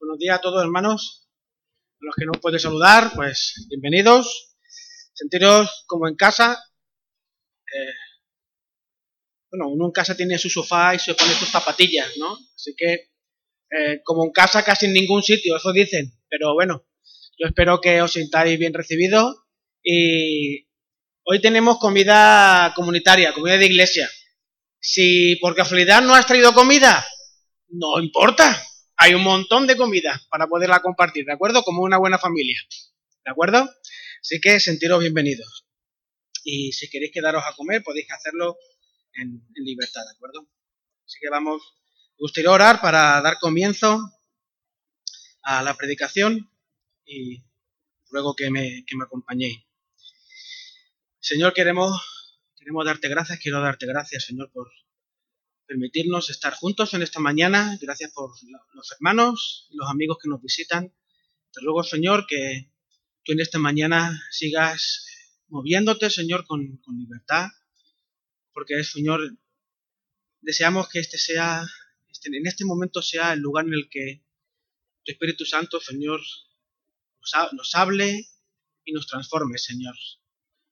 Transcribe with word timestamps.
Buenos 0.00 0.18
días 0.18 0.38
a 0.38 0.40
todos, 0.40 0.62
hermanos. 0.62 1.28
A 2.00 2.06
los 2.06 2.14
que 2.16 2.24
no 2.24 2.32
pueden 2.32 2.58
saludar, 2.58 3.12
pues 3.14 3.66
bienvenidos. 3.68 4.56
Sentiros 5.12 5.84
como 5.86 6.08
en 6.08 6.16
casa. 6.16 6.58
Eh, 7.66 7.92
bueno, 9.50 9.68
uno 9.68 9.84
en 9.84 9.92
casa 9.92 10.16
tiene 10.16 10.38
su 10.38 10.48
sofá 10.48 10.94
y 10.94 10.98
se 10.98 11.14
pone 11.14 11.34
sus 11.34 11.50
zapatillas, 11.50 12.16
¿no? 12.16 12.32
Así 12.32 12.74
que, 12.78 13.10
eh, 13.72 14.00
como 14.02 14.24
en 14.24 14.32
casa, 14.32 14.64
casi 14.64 14.86
en 14.86 14.94
ningún 14.94 15.22
sitio, 15.22 15.58
eso 15.58 15.70
dicen. 15.70 16.18
Pero 16.30 16.54
bueno, 16.54 16.86
yo 17.38 17.48
espero 17.48 17.78
que 17.82 18.00
os 18.00 18.14
sintáis 18.14 18.58
bien 18.58 18.72
recibidos. 18.72 19.36
Y 19.82 20.66
hoy 21.24 21.42
tenemos 21.42 21.78
comida 21.78 22.72
comunitaria, 22.74 23.34
comida 23.34 23.58
de 23.58 23.66
iglesia. 23.66 24.10
Si 24.80 25.36
por 25.42 25.54
casualidad 25.54 26.00
no 26.00 26.14
has 26.14 26.26
traído 26.26 26.54
comida, 26.54 27.06
no 27.68 28.00
importa. 28.00 28.66
Hay 29.02 29.14
un 29.14 29.22
montón 29.22 29.66
de 29.66 29.78
comida 29.78 30.20
para 30.28 30.46
poderla 30.46 30.82
compartir, 30.82 31.24
¿de 31.24 31.32
acuerdo? 31.32 31.62
Como 31.62 31.80
una 31.80 31.96
buena 31.96 32.18
familia, 32.18 32.60
¿de 33.24 33.30
acuerdo? 33.30 33.66
Así 34.20 34.42
que 34.42 34.60
sentiros 34.60 35.00
bienvenidos. 35.00 35.66
Y 36.44 36.72
si 36.72 36.90
queréis 36.90 37.10
quedaros 37.10 37.42
a 37.46 37.56
comer, 37.56 37.82
podéis 37.82 38.12
hacerlo 38.12 38.58
en, 39.14 39.42
libertad, 39.54 40.02
¿de 40.04 40.12
acuerdo? 40.14 40.46
Así 41.06 41.18
que 41.18 41.30
vamos, 41.30 41.62
gustaría 42.18 42.50
orar 42.50 42.82
para 42.82 43.22
dar 43.22 43.38
comienzo 43.38 44.02
a 45.44 45.62
la 45.62 45.72
predicación 45.78 46.50
y 47.06 47.42
luego 48.10 48.36
que 48.36 48.50
me, 48.50 48.84
que 48.86 48.96
me 48.98 49.04
acompañéis. 49.04 49.60
Señor, 51.20 51.54
queremos, 51.54 52.38
queremos 52.54 52.84
darte 52.84 53.08
gracias, 53.08 53.38
quiero 53.38 53.62
darte 53.62 53.86
gracias, 53.86 54.26
Señor, 54.26 54.50
por 54.52 54.70
permitirnos 55.70 56.30
estar 56.30 56.52
juntos 56.52 56.94
en 56.94 57.02
esta 57.02 57.20
mañana. 57.20 57.78
Gracias 57.80 58.10
por 58.12 58.32
los 58.74 58.90
hermanos 58.90 59.68
y 59.70 59.76
los 59.76 59.88
amigos 59.88 60.18
que 60.20 60.28
nos 60.28 60.42
visitan. 60.42 60.92
Te 61.52 61.60
ruego, 61.60 61.84
Señor, 61.84 62.26
que 62.26 62.72
tú 63.22 63.34
en 63.34 63.40
esta 63.40 63.60
mañana 63.60 64.20
sigas 64.32 65.06
moviéndote, 65.46 66.10
Señor, 66.10 66.44
con, 66.44 66.80
libertad, 66.98 67.50
porque, 68.52 68.82
Señor, 68.82 69.38
deseamos 70.40 70.88
que 70.88 70.98
este 70.98 71.18
sea, 71.18 71.64
este, 72.10 72.36
en 72.36 72.48
este 72.48 72.64
momento 72.64 73.00
sea 73.00 73.32
el 73.32 73.38
lugar 73.38 73.64
en 73.66 73.74
el 73.74 73.88
que 73.88 74.24
tu 75.04 75.12
Espíritu 75.12 75.44
Santo, 75.44 75.78
Señor, 75.78 76.20
nos, 77.20 77.52
nos 77.52 77.74
hable 77.76 78.26
y 78.84 78.92
nos 78.92 79.06
transforme, 79.06 79.56
Señor. 79.56 79.94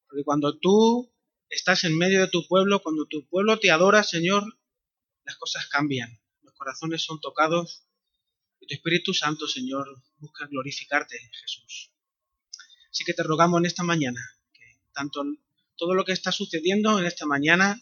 Porque 0.09 0.25
cuando 0.25 0.59
tú 0.59 1.15
estás 1.49 1.85
en 1.85 1.97
medio 1.97 2.21
de 2.21 2.29
tu 2.29 2.49
pueblo, 2.49 2.83
cuando 2.83 3.07
tu 3.07 3.29
pueblo 3.29 3.61
te 3.61 3.71
adora, 3.71 4.03
Señor, 4.03 4.58
las 5.29 5.37
cosas 5.37 5.67
cambian, 5.69 6.19
los 6.41 6.55
corazones 6.55 7.03
son 7.03 7.21
tocados 7.21 7.84
y 8.61 8.67
tu 8.67 8.75
Espíritu 8.75 9.12
Santo, 9.12 9.47
Señor, 9.47 10.03
busca 10.17 10.47
glorificarte, 10.47 11.19
Jesús. 11.43 11.93
Así 12.91 13.05
que 13.05 13.12
te 13.12 13.23
rogamos 13.23 13.59
en 13.61 13.67
esta 13.67 13.83
mañana 13.83 14.21
que 14.55 14.65
tanto 14.95 15.23
todo 15.77 15.93
lo 15.95 16.06
que 16.06 16.12
está 16.12 16.33
sucediendo 16.33 16.99
en 16.99 17.05
esta 17.05 17.27
mañana, 17.27 17.79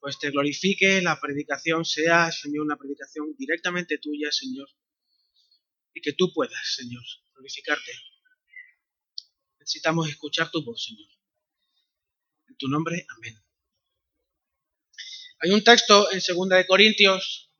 pues 0.00 0.18
te 0.18 0.32
glorifique, 0.32 1.00
la 1.02 1.20
predicación 1.20 1.84
sea, 1.84 2.32
Señor, 2.32 2.64
una 2.64 2.76
predicación 2.76 3.32
directamente 3.38 3.98
tuya, 3.98 4.32
Señor, 4.32 4.68
y 5.94 6.00
que 6.00 6.14
tú 6.14 6.32
puedas, 6.34 6.74
Señor, 6.74 7.04
glorificarte. 7.32 7.92
Necesitamos 9.60 10.08
escuchar 10.08 10.50
tu 10.50 10.64
voz, 10.64 10.84
Señor. 10.84 11.08
En 12.48 12.56
tu 12.56 12.66
nombre, 12.66 13.06
amén. 13.16 13.40
Hay 15.44 15.50
un 15.50 15.64
texto 15.64 16.08
en 16.12 16.20
2 16.20 16.48
de 16.50 16.66
Corintios, 16.68 17.50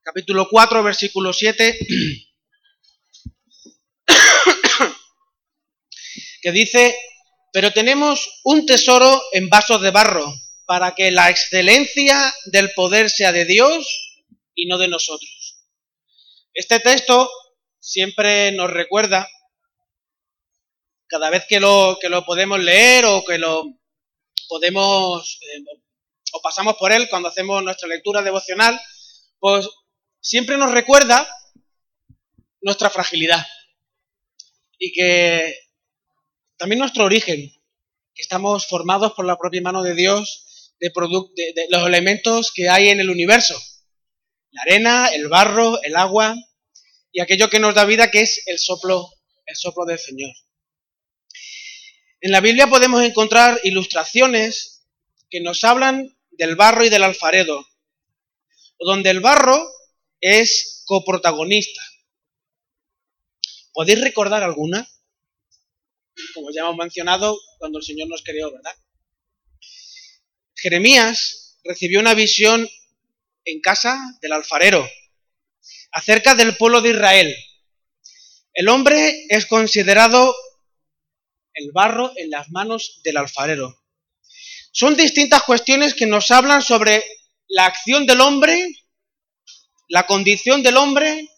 capítulo 0.00 0.46
4, 0.48 0.80
versículo 0.84 1.32
7, 1.32 1.76
que 6.42 6.52
dice, 6.52 6.96
pero 7.52 7.72
tenemos 7.72 8.40
un 8.44 8.64
tesoro 8.64 9.20
en 9.32 9.48
vasos 9.48 9.82
de 9.82 9.90
barro, 9.90 10.32
para 10.66 10.94
que 10.94 11.10
la 11.10 11.30
excelencia 11.30 12.32
del 12.44 12.72
poder 12.74 13.10
sea 13.10 13.32
de 13.32 13.44
Dios 13.44 14.22
y 14.54 14.66
no 14.66 14.78
de 14.78 14.86
nosotros. 14.86 15.64
Este 16.54 16.78
texto 16.78 17.28
siempre 17.80 18.52
nos 18.52 18.70
recuerda, 18.70 19.28
cada 21.08 21.28
vez 21.28 21.44
que 21.48 21.58
lo, 21.58 21.98
que 22.00 22.08
lo 22.08 22.24
podemos 22.24 22.60
leer 22.60 23.04
o 23.04 23.24
que 23.24 23.38
lo 23.38 23.64
podemos, 24.48 25.40
eh, 25.42 25.82
o 26.36 26.40
pasamos 26.42 26.76
por 26.76 26.92
él 26.92 27.08
cuando 27.08 27.30
hacemos 27.30 27.62
nuestra 27.62 27.88
lectura 27.88 28.20
devocional, 28.20 28.78
pues 29.38 29.68
siempre 30.20 30.58
nos 30.58 30.70
recuerda 30.70 31.26
nuestra 32.60 32.90
fragilidad 32.90 33.46
y 34.78 34.92
que 34.92 35.54
también 36.58 36.78
nuestro 36.78 37.04
origen, 37.04 37.50
que 38.14 38.22
estamos 38.22 38.66
formados 38.66 39.12
por 39.12 39.24
la 39.24 39.38
propia 39.38 39.62
mano 39.62 39.82
de 39.82 39.94
Dios 39.94 40.74
de, 40.78 40.92
los 41.70 41.86
elementos 41.86 42.52
que 42.52 42.68
hay 42.68 42.88
en 42.88 43.00
el 43.00 43.08
universo, 43.08 43.58
la 44.50 44.62
arena, 44.62 45.08
el 45.08 45.28
barro, 45.28 45.82
el 45.82 45.96
agua 45.96 46.36
y 47.12 47.20
aquello 47.20 47.48
que 47.48 47.60
nos 47.60 47.74
da 47.74 47.86
vida 47.86 48.10
que 48.10 48.20
es 48.20 48.42
el 48.46 48.58
soplo, 48.58 49.10
el 49.46 49.56
soplo 49.56 49.86
del 49.86 49.98
Señor. 49.98 50.34
En 52.20 52.30
la 52.30 52.40
Biblia 52.40 52.66
podemos 52.66 53.02
encontrar 53.02 53.58
ilustraciones 53.64 54.86
que 55.30 55.40
nos 55.40 55.64
hablan 55.64 56.15
del 56.36 56.56
barro 56.56 56.84
y 56.84 56.88
del 56.88 57.02
alfarero, 57.02 57.66
donde 58.78 59.10
el 59.10 59.20
barro 59.20 59.70
es 60.20 60.82
coprotagonista. 60.86 61.82
¿Podéis 63.72 64.00
recordar 64.00 64.42
alguna? 64.42 64.88
Como 66.34 66.50
ya 66.50 66.62
hemos 66.62 66.76
mencionado, 66.76 67.38
cuando 67.58 67.78
el 67.78 67.84
Señor 67.84 68.08
nos 68.08 68.22
creó, 68.22 68.52
¿verdad? 68.52 68.74
Jeremías 70.54 71.58
recibió 71.64 72.00
una 72.00 72.14
visión 72.14 72.68
en 73.44 73.60
casa 73.60 73.98
del 74.20 74.32
alfarero 74.32 74.88
acerca 75.92 76.34
del 76.34 76.56
pueblo 76.56 76.80
de 76.80 76.90
Israel. 76.90 77.36
El 78.52 78.68
hombre 78.68 79.26
es 79.28 79.46
considerado 79.46 80.34
el 81.52 81.72
barro 81.72 82.12
en 82.16 82.30
las 82.30 82.50
manos 82.50 83.00
del 83.04 83.18
alfarero. 83.18 83.85
Son 84.78 84.94
distintas 84.94 85.42
cuestiones 85.44 85.94
que 85.94 86.04
nos 86.04 86.30
hablan 86.30 86.60
sobre 86.60 87.02
la 87.48 87.64
acción 87.64 88.04
del 88.04 88.20
hombre, 88.20 88.62
la 89.88 90.06
condición 90.06 90.62
del 90.62 90.76
hombre 90.76 91.30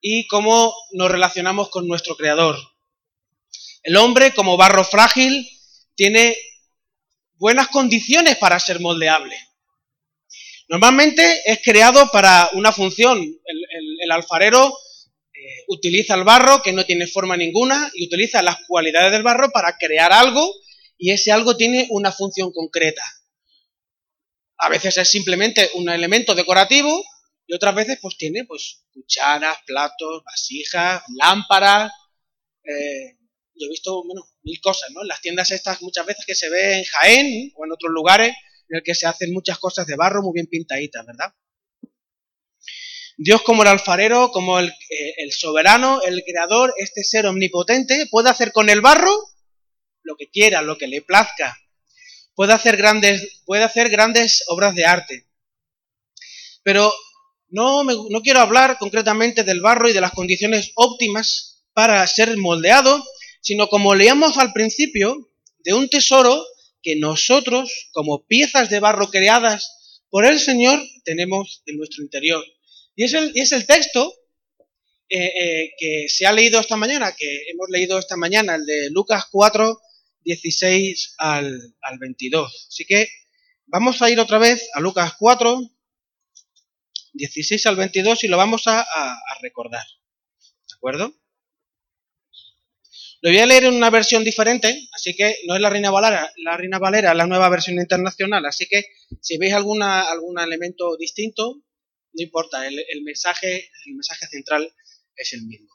y 0.00 0.26
cómo 0.26 0.74
nos 0.92 1.10
relacionamos 1.10 1.68
con 1.68 1.86
nuestro 1.86 2.16
Creador. 2.16 2.56
El 3.82 3.98
hombre, 3.98 4.32
como 4.32 4.56
barro 4.56 4.82
frágil, 4.82 5.46
tiene 5.94 6.34
buenas 7.34 7.68
condiciones 7.68 8.38
para 8.38 8.58
ser 8.60 8.80
moldeable. 8.80 9.38
Normalmente 10.68 11.42
es 11.44 11.60
creado 11.62 12.10
para 12.10 12.48
una 12.54 12.72
función. 12.72 13.20
El, 13.20 14.10
alfarero 14.10 14.74
eh, 15.34 15.64
utiliza 15.68 16.14
el 16.14 16.24
barro 16.24 16.62
que 16.62 16.72
no 16.72 16.86
tiene 16.86 17.06
forma 17.06 17.36
ninguna 17.36 17.90
y 17.92 18.06
utiliza 18.06 18.40
las 18.40 18.56
cualidades 18.66 19.12
del 19.12 19.22
barro 19.22 19.50
para 19.50 19.76
crear 19.76 20.14
algo 20.14 20.50
y 20.98 21.12
ese 21.12 21.32
algo 21.32 21.56
tiene 21.56 21.86
una 21.90 22.12
función 22.12 22.52
concreta. 22.52 23.02
A 24.58 24.68
veces 24.68 24.96
es 24.96 25.08
simplemente 25.08 25.70
un 25.74 25.88
elemento 25.88 26.34
decorativo 26.34 27.04
y 27.46 27.54
otras 27.54 27.74
veces 27.74 27.98
pues 28.00 28.16
tiene 28.16 28.44
pues 28.44 28.84
cucharas, 28.92 29.58
platos, 29.66 30.22
vasijas, 30.24 31.02
lámparas. 31.18 31.92
Eh, 32.64 33.18
yo 33.54 33.66
he 33.66 33.70
visto 33.70 34.02
bueno, 34.04 34.22
mil 34.42 34.60
cosas, 34.60 34.90
¿no? 34.92 35.02
En 35.02 35.08
las 35.08 35.20
tiendas 35.20 35.50
estas 35.50 35.82
muchas 35.82 36.06
veces 36.06 36.24
que 36.26 36.34
se 36.34 36.48
ve 36.48 36.78
en 36.78 36.84
Jaén 36.84 37.52
o 37.56 37.66
en 37.66 37.72
otros 37.72 37.92
lugares 37.92 38.34
en 38.68 38.78
el 38.78 38.82
que 38.82 38.94
se 38.94 39.06
hacen 39.06 39.32
muchas 39.32 39.58
cosas 39.58 39.86
de 39.86 39.96
barro 39.96 40.22
muy 40.22 40.32
bien 40.34 40.46
pintaditas, 40.46 41.04
¿verdad? 41.06 41.32
Dios 43.18 43.42
como 43.42 43.62
el 43.62 43.68
alfarero, 43.68 44.30
como 44.30 44.58
el, 44.58 44.68
eh, 44.68 45.14
el 45.18 45.32
soberano, 45.32 46.02
el 46.02 46.22
creador, 46.26 46.74
este 46.76 47.02
ser 47.02 47.26
omnipotente, 47.26 48.06
puede 48.10 48.28
hacer 48.28 48.52
con 48.52 48.68
el 48.68 48.82
barro 48.82 49.14
lo 50.06 50.16
que 50.16 50.30
quiera, 50.30 50.62
lo 50.62 50.78
que 50.78 50.86
le 50.86 51.02
plazca. 51.02 51.58
Puede 52.34 52.52
hacer 52.52 52.76
grandes, 52.76 53.42
puede 53.44 53.64
hacer 53.64 53.90
grandes 53.90 54.44
obras 54.48 54.74
de 54.74 54.86
arte. 54.86 55.26
Pero 56.62 56.92
no, 57.48 57.84
no 57.84 58.22
quiero 58.22 58.40
hablar 58.40 58.78
concretamente 58.78 59.44
del 59.44 59.60
barro 59.60 59.88
y 59.88 59.92
de 59.92 60.00
las 60.00 60.12
condiciones 60.12 60.72
óptimas 60.74 61.64
para 61.72 62.06
ser 62.06 62.36
moldeado, 62.36 63.04
sino 63.40 63.68
como 63.68 63.94
leíamos 63.94 64.38
al 64.38 64.52
principio, 64.52 65.30
de 65.58 65.74
un 65.74 65.88
tesoro 65.88 66.44
que 66.82 66.96
nosotros, 66.96 67.90
como 67.92 68.26
piezas 68.26 68.70
de 68.70 68.80
barro 68.80 69.10
creadas 69.10 70.02
por 70.08 70.24
el 70.24 70.38
Señor, 70.38 70.80
tenemos 71.04 71.62
en 71.66 71.76
nuestro 71.76 72.02
interior. 72.02 72.44
Y 72.94 73.04
es 73.04 73.12
el, 73.12 73.32
es 73.34 73.52
el 73.52 73.66
texto 73.66 74.14
eh, 75.08 75.26
eh, 75.26 75.70
que 75.78 76.06
se 76.08 76.26
ha 76.26 76.32
leído 76.32 76.58
esta 76.58 76.76
mañana, 76.76 77.14
que 77.16 77.42
hemos 77.50 77.68
leído 77.70 77.98
esta 77.98 78.16
mañana, 78.16 78.56
el 78.56 78.66
de 78.66 78.90
Lucas 78.90 79.26
4, 79.30 79.80
16 80.26 81.14
al, 81.18 81.72
22. 82.00 82.66
Así 82.68 82.84
que 82.84 83.08
vamos 83.66 84.02
a 84.02 84.10
ir 84.10 84.18
otra 84.18 84.38
vez 84.38 84.68
a 84.74 84.80
Lucas 84.80 85.14
4, 85.18 85.60
16 87.12 87.66
al 87.66 87.76
22 87.76 88.24
y 88.24 88.28
lo 88.28 88.36
vamos 88.36 88.64
a, 88.66 88.84
recordar. 89.40 89.86
¿De 90.38 90.74
acuerdo? 90.74 91.14
Lo 93.22 93.30
voy 93.30 93.38
a 93.38 93.46
leer 93.46 93.64
en 93.64 93.74
una 93.74 93.90
versión 93.90 94.24
diferente, 94.24 94.88
así 94.92 95.14
que 95.14 95.36
no 95.46 95.54
es 95.54 95.60
la 95.60 95.70
Reina 95.70 95.90
Valera, 95.90 96.30
la 96.38 96.56
Reina 96.56 96.78
Valera 96.78 97.12
es 97.12 97.16
la 97.16 97.26
nueva 97.26 97.48
versión 97.48 97.76
internacional, 97.76 98.44
así 98.44 98.66
que 98.66 98.84
si 99.20 99.38
veis 99.38 99.54
algún 99.54 99.80
elemento 100.38 100.96
distinto, 100.96 101.62
no 102.12 102.22
importa, 102.22 102.66
el, 102.66 103.02
mensaje, 103.02 103.70
el 103.86 103.94
mensaje 103.94 104.26
central 104.26 104.70
es 105.16 105.32
el 105.32 105.42
mismo. 105.46 105.74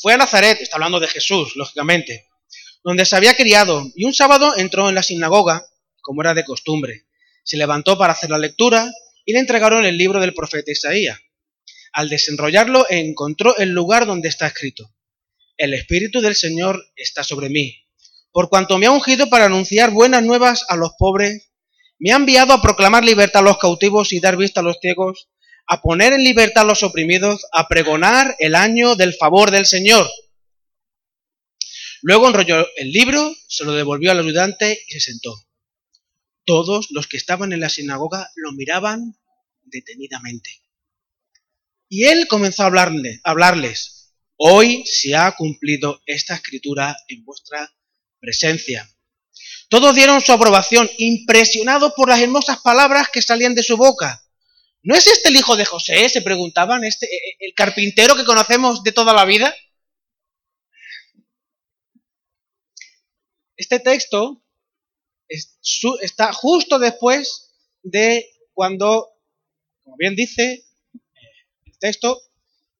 Fue 0.00 0.14
a 0.14 0.16
Nazaret, 0.16 0.58
está 0.62 0.76
hablando 0.76 0.98
de 0.98 1.08
Jesús, 1.08 1.56
lógicamente, 1.56 2.26
donde 2.82 3.04
se 3.04 3.16
había 3.16 3.34
criado, 3.34 3.86
y 3.94 4.06
un 4.06 4.14
sábado 4.14 4.56
entró 4.56 4.88
en 4.88 4.94
la 4.94 5.02
sinagoga, 5.02 5.66
como 6.00 6.22
era 6.22 6.32
de 6.32 6.44
costumbre. 6.44 7.06
Se 7.44 7.58
levantó 7.58 7.98
para 7.98 8.14
hacer 8.14 8.30
la 8.30 8.38
lectura 8.38 8.90
y 9.26 9.34
le 9.34 9.40
entregaron 9.40 9.84
el 9.84 9.98
libro 9.98 10.18
del 10.18 10.32
profeta 10.32 10.72
Isaías. 10.72 11.18
Al 11.92 12.08
desenrollarlo 12.08 12.86
encontró 12.88 13.56
el 13.58 13.70
lugar 13.70 14.06
donde 14.06 14.30
está 14.30 14.46
escrito, 14.46 14.90
El 15.58 15.74
Espíritu 15.74 16.22
del 16.22 16.34
Señor 16.34 16.82
está 16.96 17.22
sobre 17.22 17.50
mí, 17.50 17.84
por 18.32 18.48
cuanto 18.48 18.78
me 18.78 18.86
ha 18.86 18.92
ungido 18.92 19.28
para 19.28 19.46
anunciar 19.46 19.90
buenas 19.90 20.22
nuevas 20.22 20.64
a 20.68 20.76
los 20.76 20.92
pobres, 20.98 21.50
me 21.98 22.12
ha 22.12 22.16
enviado 22.16 22.54
a 22.54 22.62
proclamar 22.62 23.04
libertad 23.04 23.42
a 23.42 23.44
los 23.44 23.58
cautivos 23.58 24.14
y 24.14 24.20
dar 24.20 24.38
vista 24.38 24.60
a 24.60 24.62
los 24.62 24.78
ciegos, 24.80 25.28
a 25.72 25.80
poner 25.80 26.12
en 26.12 26.24
libertad 26.24 26.64
a 26.64 26.66
los 26.66 26.82
oprimidos, 26.82 27.46
a 27.52 27.68
pregonar 27.68 28.34
el 28.40 28.56
año 28.56 28.96
del 28.96 29.14
favor 29.14 29.52
del 29.52 29.66
Señor. 29.66 30.04
Luego 32.02 32.26
enrolló 32.26 32.66
el 32.76 32.90
libro, 32.90 33.32
se 33.46 33.64
lo 33.64 33.70
devolvió 33.72 34.10
al 34.10 34.18
ayudante 34.18 34.82
y 34.88 34.92
se 34.92 34.98
sentó. 34.98 35.32
Todos 36.44 36.88
los 36.90 37.06
que 37.06 37.16
estaban 37.16 37.52
en 37.52 37.60
la 37.60 37.68
sinagoga 37.68 38.28
lo 38.34 38.50
miraban 38.50 39.16
detenidamente. 39.62 40.50
Y 41.88 42.06
él 42.06 42.26
comenzó 42.26 42.64
a, 42.64 42.66
a 42.66 43.30
hablarles, 43.30 44.12
hoy 44.38 44.84
se 44.86 45.14
ha 45.14 45.30
cumplido 45.36 46.02
esta 46.04 46.34
escritura 46.34 46.96
en 47.06 47.24
vuestra 47.24 47.72
presencia. 48.18 48.90
Todos 49.68 49.94
dieron 49.94 50.20
su 50.20 50.32
aprobación, 50.32 50.90
impresionados 50.98 51.92
por 51.94 52.08
las 52.08 52.20
hermosas 52.20 52.58
palabras 52.58 53.08
que 53.08 53.22
salían 53.22 53.54
de 53.54 53.62
su 53.62 53.76
boca. 53.76 54.20
¿No 54.82 54.94
es 54.94 55.06
este 55.06 55.28
el 55.28 55.36
hijo 55.36 55.56
de 55.56 55.64
José? 55.64 56.08
Se 56.08 56.22
preguntaban, 56.22 56.84
este, 56.84 57.06
e, 57.06 57.08
e, 57.08 57.36
el 57.40 57.54
carpintero 57.54 58.14
que 58.16 58.24
conocemos 58.24 58.82
de 58.82 58.92
toda 58.92 59.12
la 59.12 59.24
vida. 59.24 59.54
Este 63.56 63.78
texto 63.78 64.42
está 65.28 66.32
justo 66.32 66.78
después 66.78 67.52
de 67.82 68.26
cuando, 68.54 69.10
como 69.84 69.96
bien 69.96 70.16
dice 70.16 70.64
el 71.66 71.78
texto, 71.78 72.18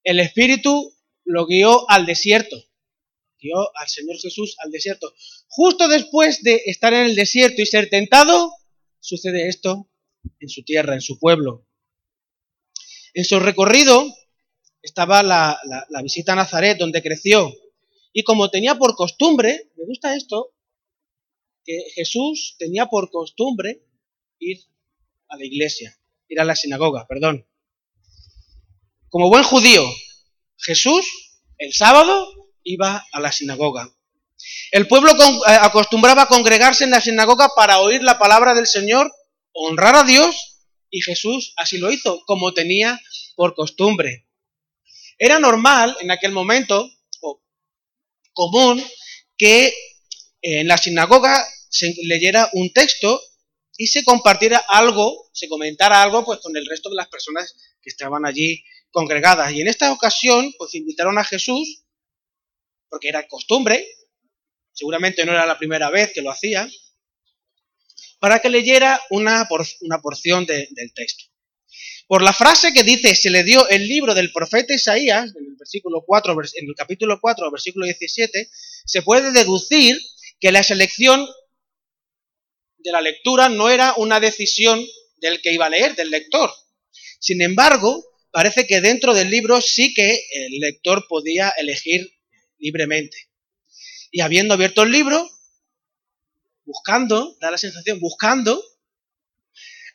el 0.02 0.20
Espíritu 0.20 0.97
lo 1.25 1.47
guió 1.47 1.88
al 1.91 2.06
desierto, 2.06 2.56
guió 3.38 3.76
al 3.76 3.88
Señor 3.88 4.19
Jesús 4.19 4.56
al 4.58 4.70
desierto. 4.70 5.12
Justo 5.49 5.87
después 5.87 6.43
de 6.43 6.62
estar 6.64 6.94
en 6.94 7.05
el 7.05 7.14
desierto 7.14 7.61
y 7.61 7.67
ser 7.67 7.91
tentado, 7.91 8.50
sucede 9.00 9.49
esto 9.49 9.91
en 10.38 10.49
su 10.49 10.64
tierra, 10.64 10.94
en 10.94 11.02
su 11.02 11.19
pueblo. 11.19 11.67
En 13.15 13.25
su 13.25 13.41
recorrido 13.41 14.07
estaba 14.83 15.23
la, 15.23 15.59
visita 16.03 16.33
a 16.33 16.37
Nazaret, 16.37 16.79
donde 16.79 17.03
creció. 17.03 17.53
Y 18.12 18.23
como 18.23 18.51
tenía 18.51 18.77
por 18.77 18.95
costumbre, 18.95 19.71
me 19.77 19.85
gusta 19.85 20.17
esto, 20.17 20.53
que 21.65 21.85
Jesús 21.95 22.57
tenía 22.59 22.87
por 22.87 23.11
costumbre 23.11 23.83
ir 24.39 24.59
a 25.29 25.37
la 25.37 25.45
iglesia, 25.45 25.97
ir 26.29 26.41
a 26.41 26.45
la 26.45 26.57
sinagoga, 26.57 27.07
perdón. 27.07 27.47
Como 29.09 29.29
buen 29.29 29.43
judío, 29.43 29.85
Jesús 30.57 31.07
el 31.59 31.75
sábado 31.75 32.27
iba 32.65 33.05
a 33.12 33.21
la 33.21 33.33
sinagoga. 33.33 33.93
El 34.73 34.89
pueblo 34.89 35.12
eh, 35.12 35.59
acostumbraba 35.61 36.27
congregarse 36.27 36.85
en 36.85 36.91
la 36.91 37.01
sinagoga 37.01 37.51
para 37.55 37.81
oír 37.81 38.03
la 38.03 38.19
palabra 38.19 38.55
del 38.55 38.67
Señor, 38.67 39.12
honrar 39.53 39.95
a 39.97 40.05
Dios 40.05 40.50
y 40.90 41.02
Jesús 41.02 41.54
así 41.56 41.78
lo 41.78 41.90
hizo, 41.90 42.22
como 42.26 42.52
tenía 42.52 43.00
por 43.37 43.54
costumbre. 43.54 44.26
Era 45.19 45.38
normal 45.38 45.96
en 46.00 46.10
aquel 46.10 46.32
momento, 46.32 46.90
o 47.20 47.42
común, 48.32 48.84
que 49.37 49.72
en 50.42 50.66
la 50.66 50.78
sinagoga 50.78 51.44
se 51.69 51.94
leyera 52.04 52.48
un 52.54 52.72
texto 52.72 53.20
y 53.76 53.87
se 53.87 54.04
compartiera 54.04 54.58
algo, 54.69 55.31
se 55.32 55.48
comentara 55.48 56.02
algo 56.02 56.25
pues 56.25 56.40
con 56.40 56.56
el 56.56 56.66
resto 56.66 56.90
de 56.90 56.96
las 56.96 57.08
personas 57.08 57.54
que 57.81 57.90
estaban 57.90 58.26
allí 58.26 58.62
congregadas. 58.90 59.52
Y 59.52 59.60
en 59.60 59.69
esta 59.69 59.92
ocasión 59.92 60.52
pues 60.58 60.75
invitaron 60.75 61.19
a 61.19 61.25
Jesús, 61.25 61.84
porque 62.88 63.08
era 63.08 63.28
costumbre, 63.28 63.87
seguramente 64.72 65.25
no 65.25 65.32
era 65.32 65.46
la 65.46 65.58
primera 65.58 65.90
vez 65.90 66.12
que 66.12 66.22
lo 66.22 66.31
hacía, 66.31 66.69
para 68.20 68.38
que 68.38 68.50
leyera 68.50 69.00
una, 69.11 69.49
porción 70.02 70.46
del 70.46 70.93
texto. 70.94 71.25
Por 72.06 72.22
la 72.22 72.32
frase 72.32 72.72
que 72.72 72.82
dice, 72.82 73.14
se 73.14 73.31
le 73.31 73.44
dio 73.44 73.69
el 73.69 73.87
libro 73.87 74.14
del 74.14 74.32
profeta 74.32 74.75
Isaías, 74.75 75.32
en 75.37 75.46
el, 75.46 75.56
versículo 75.56 76.02
4, 76.05 76.32
en 76.32 76.69
el 76.69 76.75
capítulo 76.76 77.20
4, 77.20 77.50
versículo 77.50 77.87
17, 77.87 78.49
se 78.84 79.02
puede 79.02 79.31
deducir 79.32 79.96
que 80.40 80.50
la 80.50 80.62
selección 80.62 81.26
de 82.78 82.93
la 82.93 83.00
lectura 83.00 83.49
no 83.49 83.70
era 83.70 83.94
una 83.96 84.20
decisión 84.20 84.84
del 85.19 85.40
que 85.40 85.52
iba 85.52 85.66
a 85.66 85.70
leer, 85.70 85.94
del 85.94 86.11
lector. 86.11 86.50
Sin 87.20 87.43
embargo, 87.43 88.05
parece 88.32 88.66
que 88.66 88.81
dentro 88.81 89.14
del 89.14 89.31
libro 89.31 89.61
sí 89.61 89.94
que 89.94 90.25
el 90.32 90.58
lector 90.61 91.06
podía 91.08 91.50
elegir 91.58 92.12
libremente. 92.58 93.16
Y 94.11 94.23
habiendo 94.23 94.55
abierto 94.55 94.82
el 94.82 94.90
libro, 94.90 95.31
buscando, 96.70 97.37
da 97.40 97.50
la 97.50 97.58
sensación, 97.58 97.99
buscando, 97.99 98.62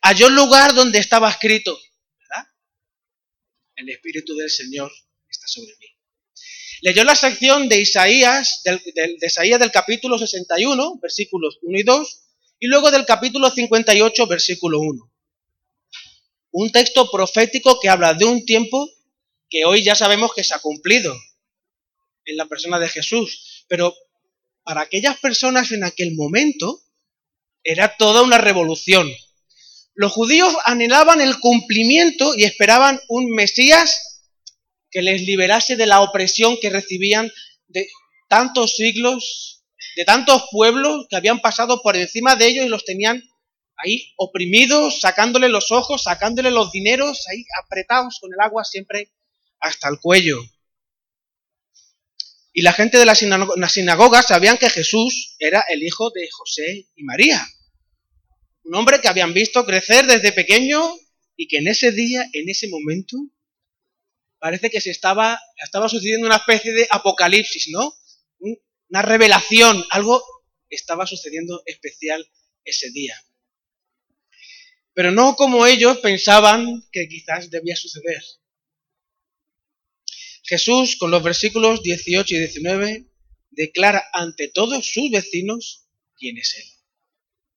halló 0.01 0.27
el 0.27 0.36
lugar 0.36 0.74
donde 0.74 1.00
estaba 1.00 1.30
escrito, 1.30 1.80
¿verdad? 2.19 2.45
El 3.77 3.89
Espíritu 3.89 4.36
del 4.36 4.50
Señor 4.50 4.92
está 5.30 5.48
sobre 5.48 5.74
mí. 5.80 5.88
Leyó 6.81 7.06
la 7.06 7.16
sección 7.16 7.69
de 7.69 7.80
Isaías, 7.80 8.62
del, 8.66 8.81
de 8.94 9.25
Isaías 9.25 9.60
del 9.60 9.72
capítulo 9.72 10.18
61, 10.18 11.00
versículos 11.01 11.60
1 11.62 11.80
y 11.80 11.83
2, 11.83 12.22
y 12.60 12.68
luego 12.68 12.92
del 12.92 13.06
capítulo 13.06 13.50
58, 13.50 14.28
versículo 14.28 14.80
1. 14.80 15.12
Un 16.51 16.71
texto 16.71 17.10
profético 17.10 17.80
que 17.80 17.90
habla 17.90 18.14
de 18.14 18.26
un 18.26 18.45
tiempo 18.45 18.90
que 19.50 19.64
hoy 19.64 19.81
ya 19.81 19.95
sabemos 19.95 20.33
que 20.33 20.44
se 20.44 20.54
ha 20.54 20.59
cumplido 20.59 21.16
en 22.26 22.35
la 22.38 22.45
persona 22.47 22.80
de 22.80 22.90
Jesús, 22.90 23.66
pero 23.69 23.95
para 24.66 24.81
aquellas 24.81 25.18
personas 25.19 25.72
en 25.72 25.84
aquel 25.84 26.16
momento 26.16 26.81
era 27.64 27.95
toda 27.98 28.24
una 28.24 28.40
revolución. 28.40 29.10
Los 29.94 30.12
judíos 30.12 30.54
anhelaban 30.66 31.22
el 31.22 31.40
cumplimiento 31.40 32.36
y 32.36 32.44
esperaban 32.44 33.00
un 33.07 33.30
Mesías 33.30 34.24
que 34.92 35.02
les 35.02 35.22
liberase 35.22 35.76
de 35.76 35.86
la 35.86 36.02
opresión 36.02 36.57
que 36.60 36.69
recibían 36.69 37.31
de 37.68 37.88
tantos 38.28 38.76
siglos, 38.76 39.64
de 39.95 40.04
tantos 40.04 40.45
pueblos 40.52 41.06
que 41.10 41.16
habían 41.16 41.40
pasado 41.40 41.81
por 41.81 41.95
encima 41.95 42.36
de 42.36 42.48
ellos 42.48 42.66
y 42.66 42.69
los 42.69 42.84
tenían 42.84 43.24
ahí 43.78 44.14
oprimidos, 44.18 45.00
sacándole 45.00 45.48
los 45.48 45.72
ojos, 45.72 46.04
sacándole 46.04 46.50
los 46.50 46.72
dineros, 46.72 47.26
ahí 47.30 47.45
apretados 47.64 48.18
con 48.19 48.31
el 48.34 48.40
agua 48.40 48.64
siempre 48.64 49.12
hasta 49.60 49.90
el 49.90 50.00
cuello. 50.00 50.42
Y 52.57 52.62
la 52.62 52.71
gente 52.71 52.97
de 52.97 53.06
la 53.06 53.16
sinagoga 53.69 54.24
sabían 54.24 54.57
que 54.57 54.69
Jesús 54.69 55.35
era 55.40 55.66
el 55.68 55.83
hijo 55.83 56.09
de 56.12 56.30
José 56.31 56.88
y 56.95 57.04
María. 57.04 57.45
Un 58.64 58.76
hombre 58.76 59.02
que 59.02 59.09
habían 59.09 59.33
visto 59.33 59.66
crecer 59.66 60.07
desde 60.07 60.31
pequeño 60.31 60.81
y 61.35 61.50
que 61.50 61.57
en 61.57 61.68
ese 61.68 61.92
día, 61.92 62.26
en 62.31 62.47
ese 62.47 62.69
momento, 62.69 63.18
parece 64.40 64.69
que 64.69 64.80
se 64.80 64.90
estaba, 64.90 65.38
estaba 65.62 65.90
sucediendo 65.90 66.28
una 66.28 66.38
especie 66.38 66.71
de 66.71 66.88
apocalipsis, 66.90 67.68
¿no? 67.71 67.94
Una 68.40 69.02
revelación, 69.02 69.83
algo 69.90 70.24
estaba 70.69 71.06
sucediendo 71.06 71.62
especial 71.66 72.26
ese 72.64 72.90
día. 72.92 73.21
Pero 74.94 75.12
no 75.12 75.35
como 75.35 75.66
ellos 75.66 75.97
pensaban 75.97 76.88
que 76.94 77.09
quizás 77.09 77.50
debía 77.52 77.76
suceder. 77.76 78.24
Jesús, 80.45 80.95
con 80.97 81.09
los 81.09 81.23
versículos 81.23 81.81
18 81.81 82.35
y 82.35 82.37
19, 82.40 83.09
declara 83.49 84.04
ante 84.14 84.47
todos 84.47 84.85
sus 84.85 85.09
vecinos 85.09 85.87
quién 86.18 86.37
es 86.37 86.56
Él. 86.56 86.66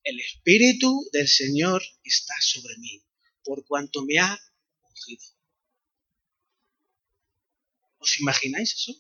El 0.05 0.21
Espíritu 0.21 1.07
del 1.13 1.29
Señor 1.29 1.83
está 2.03 2.35
sobre 2.41 2.77
mí, 2.79 3.03
por 3.45 3.67
cuanto 3.67 4.05
me 4.05 4.19
ha 4.19 4.39
ungido. 4.89 5.25
¿Os 7.99 8.21
imagináis 8.21 8.73
eso? 8.75 8.95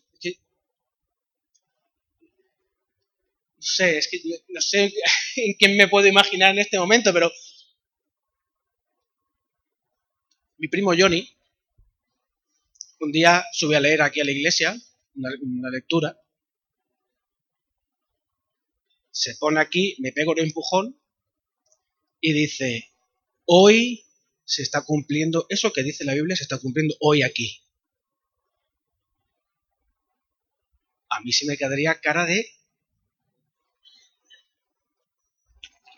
no 3.58 3.62
sé, 3.62 3.98
es 3.98 4.06
que 4.08 4.20
no 4.48 4.60
sé 4.60 4.92
en 5.36 5.54
quién 5.54 5.76
me 5.76 5.88
puedo 5.88 6.06
imaginar 6.06 6.52
en 6.52 6.60
este 6.60 6.78
momento, 6.78 7.12
pero 7.12 7.32
mi 10.58 10.68
primo 10.68 10.92
Johnny, 10.96 11.28
un 13.00 13.12
día 13.12 13.44
sube 13.52 13.76
a 13.76 13.80
leer 13.80 14.02
aquí 14.02 14.20
a 14.20 14.24
la 14.24 14.32
iglesia, 14.32 14.76
una, 15.14 15.70
lectura, 15.70 16.16
se 19.10 19.36
pone 19.36 19.60
aquí, 19.60 19.96
me 19.98 20.12
pega 20.12 20.30
un 20.30 20.38
empujón 20.38 21.00
y 22.20 22.32
dice, 22.32 22.92
hoy 23.44 24.04
se 24.44 24.62
está 24.62 24.84
cumpliendo, 24.84 25.46
eso 25.48 25.72
que 25.72 25.82
dice 25.82 26.04
la 26.04 26.14
Biblia 26.14 26.36
se 26.36 26.44
está 26.44 26.58
cumpliendo 26.58 26.94
hoy 27.00 27.22
aquí. 27.22 27.62
A 31.10 31.20
mí 31.20 31.32
se 31.32 31.46
me 31.46 31.56
quedaría 31.56 32.00
cara 32.00 32.26
de... 32.26 32.46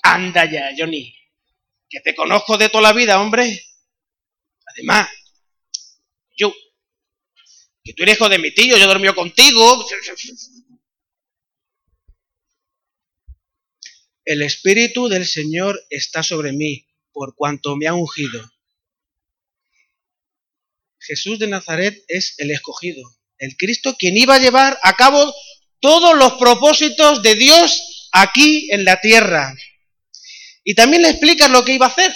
Anda 0.02 0.50
ya, 0.50 0.70
Johnny, 0.76 1.14
que 1.88 2.00
te 2.00 2.14
conozco 2.14 2.56
de 2.56 2.70
toda 2.70 2.82
la 2.82 2.92
vida, 2.94 3.20
hombre. 3.20 3.60
Además, 4.66 5.10
yo, 6.36 6.54
que 7.90 7.94
tú 7.94 8.04
eres 8.04 8.18
hijo 8.18 8.28
de 8.28 8.38
mi 8.38 8.52
tío, 8.54 8.78
yo 8.78 8.86
dormí 8.86 9.12
contigo. 9.14 9.84
El 14.24 14.42
Espíritu 14.42 15.08
del 15.08 15.26
Señor 15.26 15.80
está 15.90 16.22
sobre 16.22 16.52
mí, 16.52 16.86
por 17.10 17.34
cuanto 17.34 17.74
me 17.74 17.88
ha 17.88 17.94
ungido. 17.94 18.48
Jesús 21.00 21.40
de 21.40 21.48
Nazaret 21.48 22.04
es 22.06 22.34
el 22.38 22.52
escogido, 22.52 23.02
el 23.38 23.56
Cristo 23.56 23.96
quien 23.98 24.16
iba 24.16 24.36
a 24.36 24.38
llevar 24.38 24.78
a 24.84 24.94
cabo 24.94 25.34
todos 25.80 26.16
los 26.16 26.34
propósitos 26.34 27.22
de 27.22 27.34
Dios 27.34 28.08
aquí 28.12 28.70
en 28.70 28.84
la 28.84 29.00
tierra. 29.00 29.52
Y 30.62 30.76
también 30.76 31.02
le 31.02 31.10
explica 31.10 31.48
lo 31.48 31.64
que 31.64 31.72
iba 31.72 31.86
a 31.86 31.88
hacer 31.88 32.14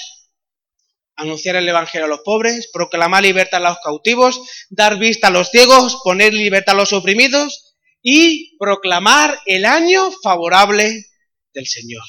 anunciar 1.16 1.56
el 1.56 1.68
Evangelio 1.68 2.06
a 2.06 2.08
los 2.08 2.20
pobres, 2.20 2.68
proclamar 2.72 3.22
libertad 3.22 3.64
a 3.64 3.70
los 3.70 3.78
cautivos, 3.82 4.40
dar 4.70 4.98
vista 4.98 5.28
a 5.28 5.30
los 5.30 5.50
ciegos, 5.50 5.98
poner 6.02 6.34
libertad 6.34 6.74
a 6.74 6.78
los 6.78 6.92
oprimidos 6.92 7.76
y 8.02 8.56
proclamar 8.58 9.38
el 9.46 9.64
año 9.64 10.10
favorable 10.22 11.06
del 11.52 11.66
Señor. 11.66 12.02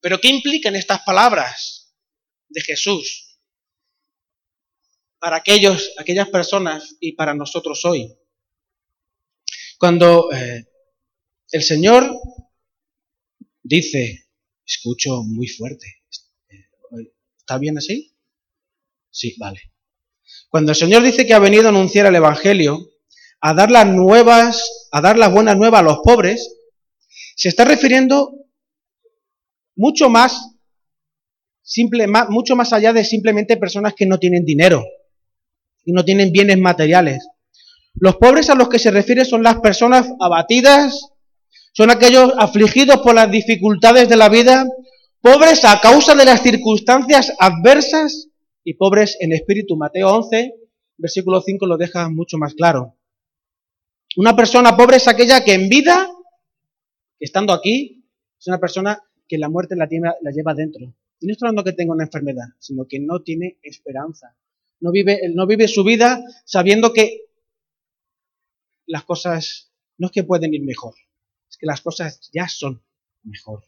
Pero 0.00 0.20
¿qué 0.20 0.28
implican 0.28 0.76
estas 0.76 1.02
palabras 1.02 1.92
de 2.48 2.60
Jesús 2.60 3.38
para 5.18 5.36
aquellos, 5.36 5.92
aquellas 5.98 6.28
personas 6.28 6.96
y 7.00 7.12
para 7.12 7.34
nosotros 7.34 7.84
hoy? 7.84 8.16
Cuando 9.78 10.32
eh, 10.32 10.66
el 11.50 11.62
Señor 11.62 12.10
dice, 13.62 14.28
escucho 14.64 15.22
muy 15.24 15.46
fuerte, 15.46 15.97
¿Está 17.48 17.56
bien 17.56 17.78
así? 17.78 18.14
Sí, 19.10 19.34
vale. 19.38 19.72
Cuando 20.50 20.72
el 20.72 20.76
Señor 20.76 21.02
dice 21.02 21.26
que 21.26 21.32
ha 21.32 21.38
venido 21.38 21.64
a 21.64 21.68
anunciar 21.70 22.04
el 22.04 22.14
Evangelio, 22.14 22.78
a 23.40 23.54
dar 23.54 23.70
las 23.70 23.86
nuevas, 23.86 24.88
a 24.92 25.00
dar 25.00 25.16
las 25.16 25.32
buenas 25.32 25.56
nuevas 25.56 25.80
a 25.80 25.82
los 25.82 26.00
pobres, 26.04 26.58
se 27.36 27.48
está 27.48 27.64
refiriendo 27.64 28.34
mucho 29.76 30.10
más, 30.10 30.58
simple, 31.62 32.06
mucho 32.28 32.54
más 32.54 32.74
allá 32.74 32.92
de 32.92 33.02
simplemente 33.02 33.56
personas 33.56 33.94
que 33.94 34.04
no 34.04 34.18
tienen 34.18 34.44
dinero 34.44 34.84
y 35.86 35.92
no 35.92 36.04
tienen 36.04 36.32
bienes 36.32 36.58
materiales. 36.58 37.26
Los 37.94 38.16
pobres 38.16 38.50
a 38.50 38.56
los 38.56 38.68
que 38.68 38.78
se 38.78 38.90
refiere 38.90 39.24
son 39.24 39.42
las 39.42 39.60
personas 39.60 40.06
abatidas, 40.20 41.00
son 41.72 41.90
aquellos 41.90 42.30
afligidos 42.36 42.98
por 42.98 43.14
las 43.14 43.30
dificultades 43.30 44.06
de 44.06 44.16
la 44.16 44.28
vida, 44.28 44.66
pobres 45.20 45.64
a 45.64 45.80
causa 45.80 46.14
de 46.14 46.24
las 46.24 46.42
circunstancias 46.42 47.32
adversas 47.38 48.28
y 48.64 48.74
pobres 48.74 49.16
en 49.20 49.32
espíritu. 49.32 49.76
Mateo 49.76 50.08
11, 50.08 50.54
versículo 50.96 51.40
5 51.40 51.66
lo 51.66 51.76
deja 51.76 52.08
mucho 52.08 52.38
más 52.38 52.54
claro. 52.54 52.96
Una 54.16 54.34
persona 54.34 54.76
pobre 54.76 54.96
es 54.96 55.08
aquella 55.08 55.44
que 55.44 55.54
en 55.54 55.68
vida, 55.68 56.08
estando 57.20 57.52
aquí, 57.52 58.04
es 58.38 58.46
una 58.46 58.58
persona 58.58 59.02
que 59.28 59.38
la 59.38 59.48
muerte 59.48 59.76
la, 59.76 59.88
la 60.20 60.30
lleva 60.30 60.54
dentro. 60.54 60.94
Y 61.20 61.26
no 61.26 61.32
estoy 61.32 61.48
hablando 61.48 61.64
que 61.64 61.72
tenga 61.76 61.92
una 61.92 62.04
enfermedad, 62.04 62.46
sino 62.58 62.86
que 62.86 63.00
no 63.00 63.22
tiene 63.22 63.58
esperanza. 63.62 64.36
No 64.80 64.92
vive, 64.92 65.20
no 65.34 65.46
vive 65.46 65.66
su 65.66 65.82
vida 65.84 66.22
sabiendo 66.44 66.92
que 66.92 67.26
las 68.86 69.04
cosas 69.04 69.72
no 69.98 70.06
es 70.06 70.12
que 70.12 70.22
pueden 70.22 70.54
ir 70.54 70.62
mejor, 70.62 70.94
es 71.50 71.58
que 71.58 71.66
las 71.66 71.80
cosas 71.80 72.30
ya 72.32 72.48
son 72.48 72.80
mejor 73.24 73.64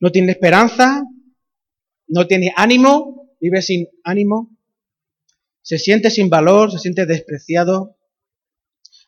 no 0.00 0.10
tiene 0.10 0.32
esperanza, 0.32 1.02
no 2.08 2.26
tiene 2.26 2.52
ánimo, 2.56 3.30
vive 3.40 3.62
sin 3.62 3.88
ánimo, 4.04 4.50
se 5.62 5.78
siente 5.78 6.10
sin 6.10 6.28
valor, 6.28 6.70
se 6.70 6.78
siente 6.78 7.06
despreciado. 7.06 7.96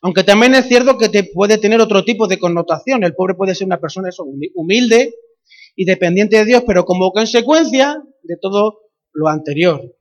Aunque 0.01 0.23
también 0.23 0.55
es 0.55 0.67
cierto 0.67 0.99
que 0.99 1.09
te 1.09 1.25
puede 1.25 1.59
tener 1.59 1.81
otro 1.81 2.05
tipo 2.05 2.27
de 2.29 2.39
connotación. 2.39 3.05
El 3.05 3.15
pobre 3.15 3.35
puede 3.35 3.55
ser 3.55 3.67
una 3.67 3.81
persona 3.81 4.11
humilde 4.55 5.15
y 5.75 5.85
dependiente 5.85 6.37
de 6.37 6.45
Dios, 6.45 6.63
pero 6.67 6.85
como 6.85 7.11
consecuencia 7.11 8.03
de 8.23 8.37
todo 8.41 8.81
lo 9.13 9.29
anterior. 9.29 9.97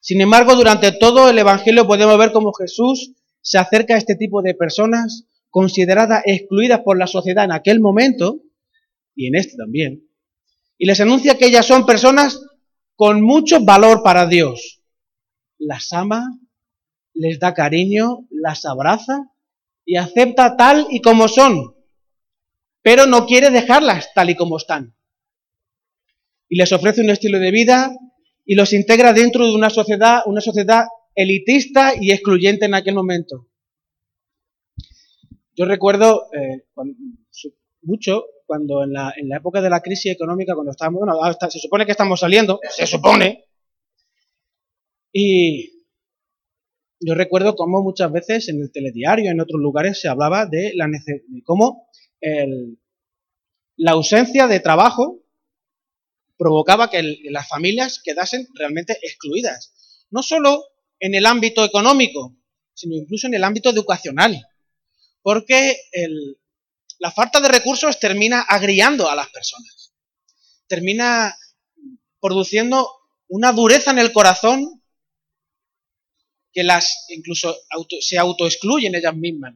Sin 0.00 0.20
embargo, 0.20 0.54
durante 0.54 0.92
todo 0.92 1.28
el 1.28 1.38
Evangelio 1.38 1.86
podemos 1.86 2.16
ver 2.16 2.32
cómo 2.32 2.52
Jesús 2.52 3.12
se 3.42 3.58
acerca 3.58 3.94
a 3.94 3.98
este 3.98 4.14
tipo 4.14 4.40
de 4.42 4.54
personas 4.54 5.26
consideradas 5.50 6.22
excluidas 6.24 6.80
por 6.80 6.96
la 6.96 7.06
sociedad 7.06 7.44
en 7.44 7.52
aquel 7.52 7.80
momento 7.80 8.40
y 9.20 9.26
en 9.26 9.34
este 9.34 9.58
también, 9.58 10.08
y 10.78 10.86
les 10.86 10.98
anuncia 10.98 11.36
que 11.36 11.44
ellas 11.44 11.66
son 11.66 11.84
personas 11.84 12.40
con 12.96 13.20
mucho 13.20 13.62
valor 13.62 14.02
para 14.02 14.26
Dios. 14.26 14.80
Las 15.58 15.92
ama, 15.92 16.40
les 17.12 17.38
da 17.38 17.52
cariño, 17.52 18.26
las 18.30 18.64
abraza 18.64 19.30
y 19.84 19.96
acepta 19.96 20.56
tal 20.56 20.86
y 20.88 21.02
como 21.02 21.28
son, 21.28 21.74
pero 22.80 23.06
no 23.06 23.26
quiere 23.26 23.50
dejarlas 23.50 24.08
tal 24.14 24.30
y 24.30 24.36
como 24.36 24.56
están. 24.56 24.96
Y 26.48 26.56
les 26.56 26.72
ofrece 26.72 27.02
un 27.02 27.10
estilo 27.10 27.38
de 27.38 27.50
vida 27.50 27.94
y 28.46 28.54
los 28.54 28.72
integra 28.72 29.12
dentro 29.12 29.46
de 29.46 29.54
una 29.54 29.68
sociedad, 29.68 30.22
una 30.24 30.40
sociedad 30.40 30.86
elitista 31.14 31.92
y 32.00 32.10
excluyente 32.10 32.64
en 32.64 32.72
aquel 32.72 32.94
momento. 32.94 33.48
Yo 35.54 35.66
recuerdo 35.66 36.22
eh, 36.32 36.64
mucho 37.82 38.24
cuando 38.50 38.82
en 38.82 38.92
la, 38.92 39.14
en 39.16 39.28
la 39.28 39.36
época 39.36 39.62
de 39.62 39.70
la 39.70 39.80
crisis 39.80 40.10
económica, 40.10 40.54
cuando 40.54 40.72
estábamos, 40.72 41.02
bueno, 41.02 41.14
se 41.48 41.60
supone 41.60 41.86
que 41.86 41.92
estamos 41.92 42.18
saliendo, 42.18 42.58
se 42.68 42.84
supone, 42.84 43.44
y 45.12 45.84
yo 46.98 47.14
recuerdo 47.14 47.54
cómo 47.54 47.80
muchas 47.80 48.10
veces 48.10 48.48
en 48.48 48.60
el 48.60 48.72
telediario, 48.72 49.30
en 49.30 49.40
otros 49.40 49.60
lugares, 49.60 50.00
se 50.00 50.08
hablaba 50.08 50.46
de, 50.46 50.72
la 50.74 50.88
de 50.88 51.42
cómo 51.44 51.86
la 53.76 53.92
ausencia 53.92 54.48
de 54.48 54.58
trabajo 54.58 55.22
provocaba 56.36 56.90
que 56.90 57.20
las 57.30 57.46
familias 57.46 58.02
quedasen 58.02 58.48
realmente 58.54 58.98
excluidas. 59.00 60.06
No 60.10 60.24
solo 60.24 60.64
en 60.98 61.14
el 61.14 61.24
ámbito 61.24 61.64
económico, 61.64 62.36
sino 62.74 62.96
incluso 62.96 63.28
en 63.28 63.34
el 63.34 63.44
ámbito 63.44 63.70
educacional. 63.70 64.44
Porque 65.22 65.76
el, 65.92 66.39
la 67.00 67.10
falta 67.10 67.40
de 67.40 67.48
recursos 67.48 67.98
termina 67.98 68.42
agriando 68.42 69.10
a 69.10 69.16
las 69.16 69.30
personas. 69.30 69.94
Termina 70.66 71.34
produciendo 72.20 72.88
una 73.28 73.52
dureza 73.52 73.90
en 73.90 73.98
el 73.98 74.12
corazón 74.12 74.82
que 76.52 76.62
las 76.62 77.06
incluso 77.08 77.56
se 78.00 78.18
autoexcluyen 78.18 78.94
ellas 78.94 79.16
mismas. 79.16 79.54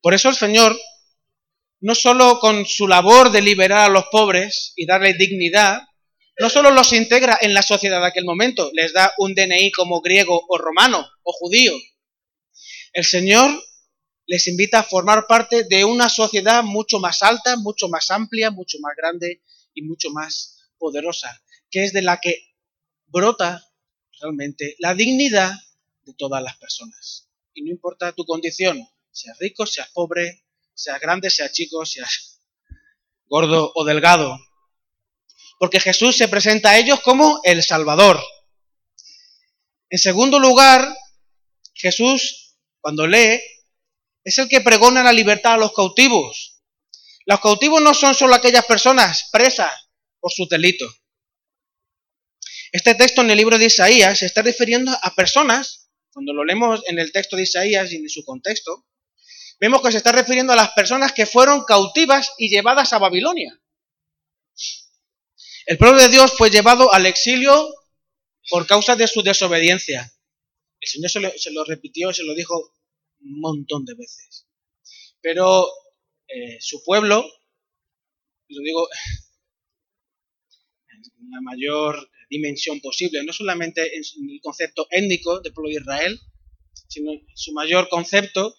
Por 0.00 0.14
eso 0.14 0.28
el 0.28 0.36
Señor, 0.36 0.78
no 1.80 1.94
solo 1.94 2.38
con 2.38 2.64
su 2.64 2.86
labor 2.86 3.32
de 3.32 3.42
liberar 3.42 3.90
a 3.90 3.92
los 3.92 4.04
pobres 4.12 4.72
y 4.76 4.86
darles 4.86 5.18
dignidad, 5.18 5.82
no 6.38 6.50
solo 6.50 6.70
los 6.70 6.92
integra 6.92 7.38
en 7.40 7.54
la 7.54 7.62
sociedad 7.62 8.00
de 8.00 8.08
aquel 8.08 8.24
momento, 8.24 8.70
les 8.72 8.92
da 8.92 9.12
un 9.18 9.34
DNI 9.34 9.70
como 9.72 10.00
griego 10.00 10.44
o 10.48 10.58
romano 10.58 11.06
o 11.22 11.32
judío. 11.32 11.72
El 12.92 13.04
Señor 13.04 13.50
les 14.26 14.46
invita 14.48 14.80
a 14.80 14.82
formar 14.82 15.26
parte 15.26 15.64
de 15.64 15.84
una 15.84 16.08
sociedad 16.08 16.62
mucho 16.62 16.98
más 16.98 17.22
alta, 17.22 17.56
mucho 17.56 17.88
más 17.88 18.10
amplia, 18.10 18.50
mucho 18.50 18.78
más 18.80 18.94
grande 18.96 19.42
y 19.74 19.82
mucho 19.82 20.10
más 20.10 20.70
poderosa, 20.78 21.42
que 21.70 21.84
es 21.84 21.92
de 21.92 22.02
la 22.02 22.20
que 22.20 22.54
brota 23.06 23.64
realmente 24.20 24.76
la 24.78 24.94
dignidad 24.94 25.52
de 26.02 26.14
todas 26.14 26.42
las 26.42 26.56
personas. 26.56 27.28
Y 27.52 27.62
no 27.62 27.70
importa 27.70 28.12
tu 28.12 28.24
condición, 28.24 28.86
seas 29.10 29.38
rico, 29.38 29.66
seas 29.66 29.90
pobre, 29.90 30.44
seas 30.74 31.00
grande, 31.00 31.30
seas 31.30 31.52
chico, 31.52 31.84
seas 31.86 32.40
gordo 33.26 33.72
o 33.74 33.84
delgado, 33.84 34.38
porque 35.58 35.80
Jesús 35.80 36.16
se 36.16 36.28
presenta 36.28 36.70
a 36.70 36.78
ellos 36.78 37.00
como 37.00 37.40
el 37.44 37.62
Salvador. 37.62 38.22
En 39.90 39.98
segundo 39.98 40.38
lugar, 40.38 40.86
Jesús, 41.74 42.56
cuando 42.80 43.06
lee, 43.06 43.40
es 44.24 44.38
el 44.38 44.48
que 44.48 44.60
pregona 44.60 45.02
la 45.02 45.12
libertad 45.12 45.54
a 45.54 45.58
los 45.58 45.72
cautivos. 45.72 46.62
Los 47.26 47.40
cautivos 47.40 47.82
no 47.82 47.94
son 47.94 48.14
solo 48.14 48.34
aquellas 48.34 48.64
personas 48.64 49.28
presas 49.30 49.72
por 50.20 50.32
sus 50.32 50.48
delitos. 50.48 51.00
Este 52.72 52.94
texto 52.94 53.20
en 53.20 53.30
el 53.30 53.36
libro 53.36 53.56
de 53.56 53.66
Isaías 53.66 54.18
se 54.18 54.26
está 54.26 54.42
refiriendo 54.42 54.90
a 55.00 55.14
personas, 55.14 55.90
cuando 56.12 56.32
lo 56.32 56.44
leemos 56.44 56.82
en 56.86 56.98
el 56.98 57.12
texto 57.12 57.36
de 57.36 57.42
Isaías 57.42 57.92
y 57.92 57.96
en 57.96 58.08
su 58.08 58.24
contexto, 58.24 58.86
vemos 59.60 59.80
que 59.80 59.92
se 59.92 59.98
está 59.98 60.12
refiriendo 60.12 60.52
a 60.52 60.56
las 60.56 60.70
personas 60.72 61.12
que 61.12 61.26
fueron 61.26 61.64
cautivas 61.64 62.32
y 62.36 62.48
llevadas 62.48 62.92
a 62.92 62.98
Babilonia. 62.98 63.60
El 65.66 65.78
pueblo 65.78 65.98
de 65.98 66.10
Dios 66.10 66.32
fue 66.36 66.50
llevado 66.50 66.92
al 66.92 67.06
exilio 67.06 67.74
por 68.50 68.66
causa 68.66 68.96
de 68.96 69.06
su 69.06 69.22
desobediencia. 69.22 70.12
El 70.80 70.88
Señor 70.88 71.34
se 71.38 71.50
lo, 71.52 71.64
repitió, 71.64 72.12
se 72.12 72.24
lo 72.24 72.34
dijo 72.34 72.74
un 73.20 73.40
montón 73.40 73.86
de 73.86 73.94
veces. 73.94 74.46
Pero 75.22 75.66
eh, 76.28 76.58
su 76.60 76.84
pueblo, 76.84 77.24
lo 78.48 78.60
digo 78.62 78.86
en 80.92 81.30
la 81.30 81.40
mayor 81.40 82.10
dimensión 82.28 82.80
posible, 82.80 83.24
no 83.24 83.32
solamente 83.32 83.96
en 83.96 84.02
el 84.30 84.40
concepto 84.42 84.86
étnico 84.90 85.40
del 85.40 85.54
pueblo 85.54 85.70
de 85.70 85.80
Israel, 85.80 86.20
sino 86.88 87.12
en 87.12 87.24
su 87.34 87.52
mayor 87.52 87.88
concepto, 87.88 88.54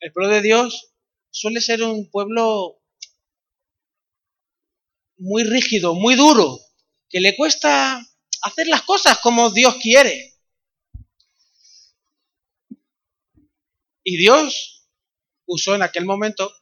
el 0.00 0.12
pueblo 0.12 0.32
de 0.32 0.40
Dios 0.40 0.94
suele 1.30 1.60
ser 1.60 1.82
un 1.82 2.10
pueblo 2.10 2.80
muy 5.18 5.44
rígido, 5.44 5.94
muy 5.94 6.14
duro, 6.14 6.58
que 7.08 7.20
le 7.20 7.36
cuesta 7.36 8.00
hacer 8.42 8.66
las 8.68 8.82
cosas 8.82 9.18
como 9.18 9.50
Dios 9.50 9.76
quiere. 9.76 10.34
Y 14.04 14.16
Dios 14.16 14.88
usó 15.46 15.74
en 15.74 15.82
aquel 15.82 16.04
momento 16.04 16.52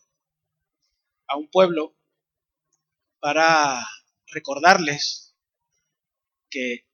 a 1.26 1.36
un 1.36 1.50
pueblo 1.50 1.96
para 3.18 3.86
recordarles 4.28 5.34
que 6.50 6.86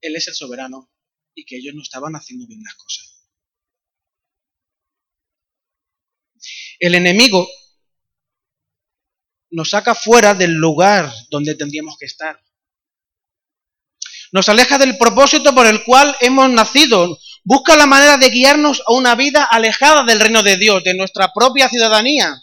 Él 0.00 0.16
es 0.16 0.28
el 0.28 0.34
soberano 0.34 0.90
y 1.34 1.44
que 1.44 1.56
ellos 1.56 1.74
no 1.74 1.82
estaban 1.82 2.14
haciendo 2.14 2.46
bien 2.46 2.62
las 2.62 2.74
cosas. 2.74 3.06
El 6.78 6.94
enemigo 6.94 7.48
nos 9.56 9.70
saca 9.70 9.94
fuera 9.94 10.34
del 10.34 10.52
lugar 10.52 11.10
donde 11.30 11.54
tendríamos 11.54 11.96
que 11.98 12.06
estar. 12.06 12.38
Nos 14.32 14.48
aleja 14.48 14.76
del 14.76 14.98
propósito 14.98 15.54
por 15.54 15.66
el 15.66 15.82
cual 15.84 16.14
hemos 16.20 16.50
nacido. 16.50 17.18
Busca 17.42 17.76
la 17.76 17.86
manera 17.86 18.18
de 18.18 18.28
guiarnos 18.28 18.82
a 18.86 18.92
una 18.92 19.14
vida 19.14 19.44
alejada 19.44 20.04
del 20.04 20.20
reino 20.20 20.42
de 20.42 20.56
Dios, 20.56 20.84
de 20.84 20.94
nuestra 20.94 21.32
propia 21.32 21.68
ciudadanía 21.68 22.36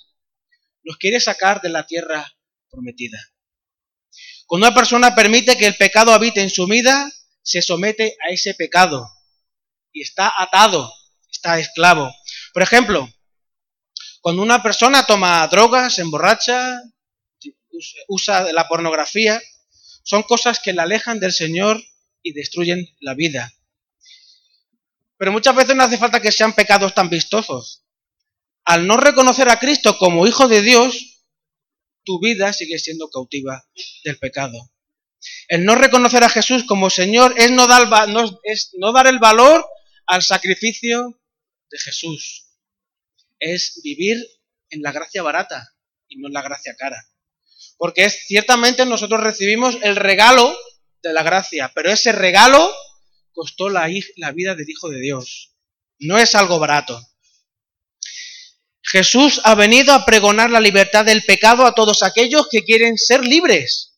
nos 0.83 0.97
quiere 0.97 1.19
sacar 1.19 1.61
de 1.61 1.69
la 1.69 1.85
tierra 1.85 2.35
prometida. 2.69 3.17
Cuando 4.45 4.67
una 4.67 4.75
persona 4.75 5.15
permite 5.15 5.57
que 5.57 5.67
el 5.67 5.75
pecado 5.75 6.13
habite 6.13 6.41
en 6.41 6.49
su 6.49 6.67
vida, 6.67 7.09
se 7.41 7.61
somete 7.61 8.17
a 8.27 8.31
ese 8.31 8.53
pecado 8.53 9.09
y 9.91 10.01
está 10.01 10.33
atado, 10.37 10.93
está 11.31 11.59
esclavo. 11.59 12.13
Por 12.53 12.63
ejemplo, 12.63 13.09
cuando 14.21 14.41
una 14.41 14.61
persona 14.61 15.05
toma 15.05 15.47
drogas, 15.47 15.95
se 15.95 16.01
emborracha, 16.01 16.81
usa 18.07 18.51
la 18.51 18.67
pornografía, 18.67 19.41
son 20.03 20.23
cosas 20.23 20.59
que 20.59 20.73
la 20.73 20.83
alejan 20.83 21.19
del 21.19 21.33
Señor 21.33 21.81
y 22.21 22.33
destruyen 22.33 22.87
la 22.99 23.13
vida. 23.13 23.53
Pero 25.17 25.31
muchas 25.31 25.55
veces 25.55 25.75
no 25.75 25.83
hace 25.83 25.97
falta 25.97 26.21
que 26.21 26.31
sean 26.31 26.53
pecados 26.53 26.93
tan 26.93 27.09
vistosos 27.09 27.83
al 28.65 28.87
no 28.87 28.97
reconocer 28.97 29.49
a 29.49 29.59
Cristo 29.59 29.97
como 29.97 30.27
Hijo 30.27 30.47
de 30.47 30.61
Dios, 30.61 31.21
tu 32.03 32.19
vida 32.19 32.53
sigue 32.53 32.79
siendo 32.79 33.09
cautiva 33.09 33.65
del 34.03 34.17
pecado. 34.17 34.71
El 35.47 35.65
no 35.65 35.75
reconocer 35.75 36.23
a 36.23 36.29
Jesús 36.29 36.65
como 36.65 36.89
Señor 36.89 37.33
es 37.37 37.51
no 37.51 37.67
dar, 37.67 37.87
es 38.43 38.71
no 38.77 38.91
dar 38.91 39.07
el 39.07 39.19
valor 39.19 39.65
al 40.05 40.21
sacrificio 40.21 41.21
de 41.69 41.77
Jesús. 41.77 42.49
Es 43.39 43.79
vivir 43.83 44.17
en 44.69 44.81
la 44.81 44.91
gracia 44.91 45.23
barata 45.23 45.75
y 46.07 46.17
no 46.17 46.27
en 46.27 46.33
la 46.33 46.41
gracia 46.41 46.75
cara. 46.77 46.97
Porque 47.77 48.05
es 48.05 48.25
ciertamente 48.27 48.85
nosotros 48.85 49.21
recibimos 49.21 49.77
el 49.81 49.95
regalo 49.95 50.55
de 51.01 51.13
la 51.13 51.23
gracia, 51.23 51.71
pero 51.75 51.91
ese 51.91 52.11
regalo 52.11 52.73
costó 53.33 53.69
la, 53.69 53.87
vida 54.33 54.55
del 54.55 54.69
Hijo 54.69 54.89
de 54.89 54.99
Dios. 54.99 55.51
No 55.99 56.17
es 56.17 56.35
algo 56.35 56.59
barato. 56.59 57.01
Jesús 58.81 59.41
ha 59.43 59.55
venido 59.55 59.93
a 59.93 60.05
pregonar 60.05 60.49
la 60.49 60.59
libertad 60.59 61.05
del 61.05 61.23
pecado 61.23 61.65
a 61.65 61.73
todos 61.73 62.03
aquellos 62.03 62.47
que 62.49 62.63
quieren 62.63 62.97
ser 62.97 63.25
libres. 63.25 63.95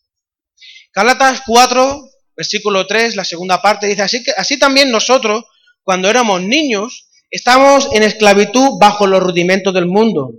Gálatas 0.94 1.42
4, 1.46 2.10
versículo 2.36 2.88
3, 2.88 3.16
la 3.16 3.26
segunda 3.26 3.62
parte, 3.62 3.88
dice, 3.88 4.04
así, 4.04 4.24
que, 4.24 4.32
así 4.32 4.58
también 4.58 4.92
nosotros, 4.92 5.44
cuando 5.84 6.10
éramos 6.10 6.42
niños, 6.42 7.10
estábamos 7.30 7.90
en 7.94 8.04
esclavitud 8.04 8.80
bajo 8.80 9.06
los 9.08 9.22
rudimentos 9.22 9.74
del 9.74 9.88
mundo. 9.88 10.32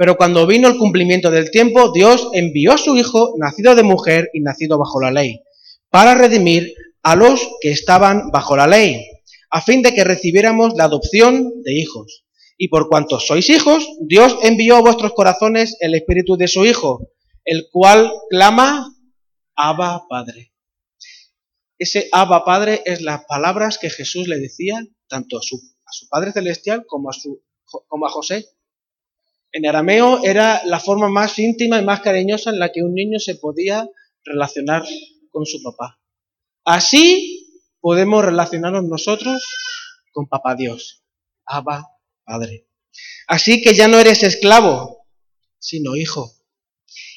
Pero 0.00 0.16
cuando 0.16 0.46
vino 0.46 0.66
el 0.66 0.78
cumplimiento 0.78 1.30
del 1.30 1.50
tiempo, 1.50 1.92
Dios 1.92 2.30
envió 2.32 2.72
a 2.72 2.78
su 2.78 2.96
Hijo, 2.96 3.34
nacido 3.36 3.74
de 3.74 3.82
mujer 3.82 4.30
y 4.32 4.40
nacido 4.40 4.78
bajo 4.78 4.98
la 4.98 5.10
ley, 5.10 5.42
para 5.90 6.14
redimir 6.14 6.72
a 7.02 7.16
los 7.16 7.46
que 7.60 7.70
estaban 7.70 8.30
bajo 8.30 8.56
la 8.56 8.66
ley, 8.66 9.06
a 9.50 9.60
fin 9.60 9.82
de 9.82 9.92
que 9.92 10.02
recibiéramos 10.02 10.72
la 10.74 10.84
adopción 10.84 11.52
de 11.64 11.74
hijos. 11.74 12.24
Y 12.56 12.68
por 12.68 12.88
cuanto 12.88 13.20
sois 13.20 13.50
hijos, 13.50 13.86
Dios 14.00 14.38
envió 14.42 14.76
a 14.76 14.80
vuestros 14.80 15.12
corazones 15.12 15.76
el 15.80 15.94
espíritu 15.94 16.38
de 16.38 16.48
su 16.48 16.64
Hijo, 16.64 17.10
el 17.44 17.68
cual 17.70 18.10
clama, 18.30 18.96
Abba 19.54 20.06
Padre. 20.08 20.54
Ese 21.78 22.08
Abba 22.10 22.46
Padre 22.46 22.80
es 22.86 23.02
las 23.02 23.26
palabras 23.26 23.76
que 23.76 23.90
Jesús 23.90 24.28
le 24.28 24.38
decía 24.38 24.82
tanto 25.08 25.36
a 25.36 25.42
su, 25.42 25.60
Padre 26.08 26.32
Celestial 26.32 26.86
como 26.86 27.10
a 27.10 28.10
José. 28.10 28.46
En 29.52 29.66
arameo 29.66 30.22
era 30.24 30.62
la 30.64 30.78
forma 30.78 31.08
más 31.08 31.38
íntima 31.38 31.80
y 31.80 31.84
más 31.84 32.00
cariñosa 32.00 32.50
en 32.50 32.58
la 32.58 32.70
que 32.70 32.82
un 32.82 32.94
niño 32.94 33.18
se 33.18 33.34
podía 33.34 33.88
relacionar 34.24 34.84
con 35.30 35.46
su 35.46 35.62
papá. 35.62 36.00
Así 36.64 37.62
podemos 37.80 38.24
relacionarnos 38.24 38.84
nosotros 38.84 39.42
con 40.12 40.28
Papá 40.28 40.54
Dios, 40.54 41.02
Abba 41.44 41.88
Padre. 42.24 42.66
Así 43.26 43.62
que 43.62 43.74
ya 43.74 43.88
no 43.88 43.98
eres 43.98 44.22
esclavo, 44.22 45.06
sino 45.58 45.96
hijo. 45.96 46.32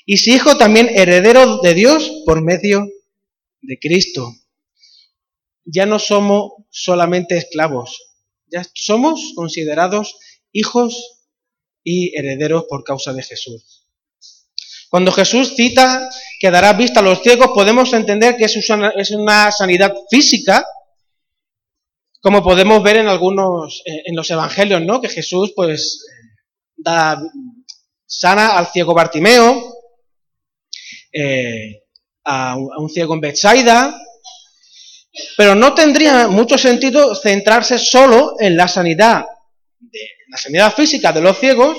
Y 0.05 0.17
si 0.17 0.33
hijo 0.33 0.57
también 0.57 0.89
heredero 0.89 1.57
de 1.57 1.73
Dios 1.73 2.23
por 2.25 2.41
medio 2.41 2.87
de 3.63 3.79
Cristo. 3.79 4.33
Ya 5.65 5.85
no 5.85 5.97
somos 5.97 6.53
solamente 6.69 7.37
esclavos, 7.37 8.15
ya 8.47 8.65
somos 8.73 9.31
considerados 9.35 10.17
hijos 10.51 11.22
y 11.83 12.17
herederos 12.17 12.65
por 12.69 12.83
causa 12.83 13.13
de 13.13 13.23
Jesús. 13.23 13.87
Cuando 14.89 15.11
Jesús 15.11 15.55
cita 15.55 16.09
que 16.39 16.51
dará 16.51 16.73
vista 16.73 16.99
a 16.99 17.03
los 17.03 17.21
ciegos, 17.21 17.47
podemos 17.53 17.93
entender 17.93 18.37
que 18.37 18.45
es 18.45 19.11
una 19.11 19.51
sanidad 19.51 19.93
física, 20.09 20.65
como 22.23 22.41
podemos 22.41 22.81
ver 22.81 22.97
en 22.97 23.07
algunos, 23.07 23.81
eh, 23.85 24.03
en 24.05 24.15
los 24.15 24.29
evangelios, 24.31 24.81
¿no? 24.81 25.01
Que 25.01 25.09
Jesús, 25.09 25.51
pues, 25.53 26.05
da, 26.77 27.21
sana 28.05 28.57
al 28.57 28.67
ciego 28.67 28.93
Bartimeo, 28.93 29.73
eh, 31.11 31.83
a, 32.23 32.55
un, 32.55 32.89
ciego 32.89 33.13
en 33.15 33.19
Bethsaida, 33.19 33.99
pero 35.35 35.53
no 35.53 35.73
tendría 35.73 36.29
mucho 36.29 36.57
sentido 36.57 37.13
centrarse 37.13 37.77
solo 37.77 38.35
en 38.39 38.55
la 38.55 38.67
sanidad, 38.67 39.25
de, 39.79 39.99
la 40.33 40.37
sanidad 40.37 40.73
física 40.73 41.11
de 41.11 41.21
los 41.21 41.37
ciegos, 41.37 41.77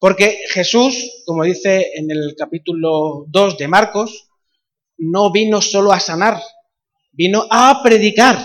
porque 0.00 0.40
Jesús, 0.48 1.22
como 1.24 1.44
dice 1.44 1.92
en 1.94 2.10
el 2.10 2.34
capítulo 2.36 3.26
2 3.28 3.58
de 3.58 3.68
Marcos, 3.68 4.28
no 4.98 5.30
vino 5.30 5.62
solo 5.62 5.92
a 5.92 6.00
sanar, 6.00 6.42
vino 7.12 7.46
a 7.48 7.80
predicar. 7.84 8.44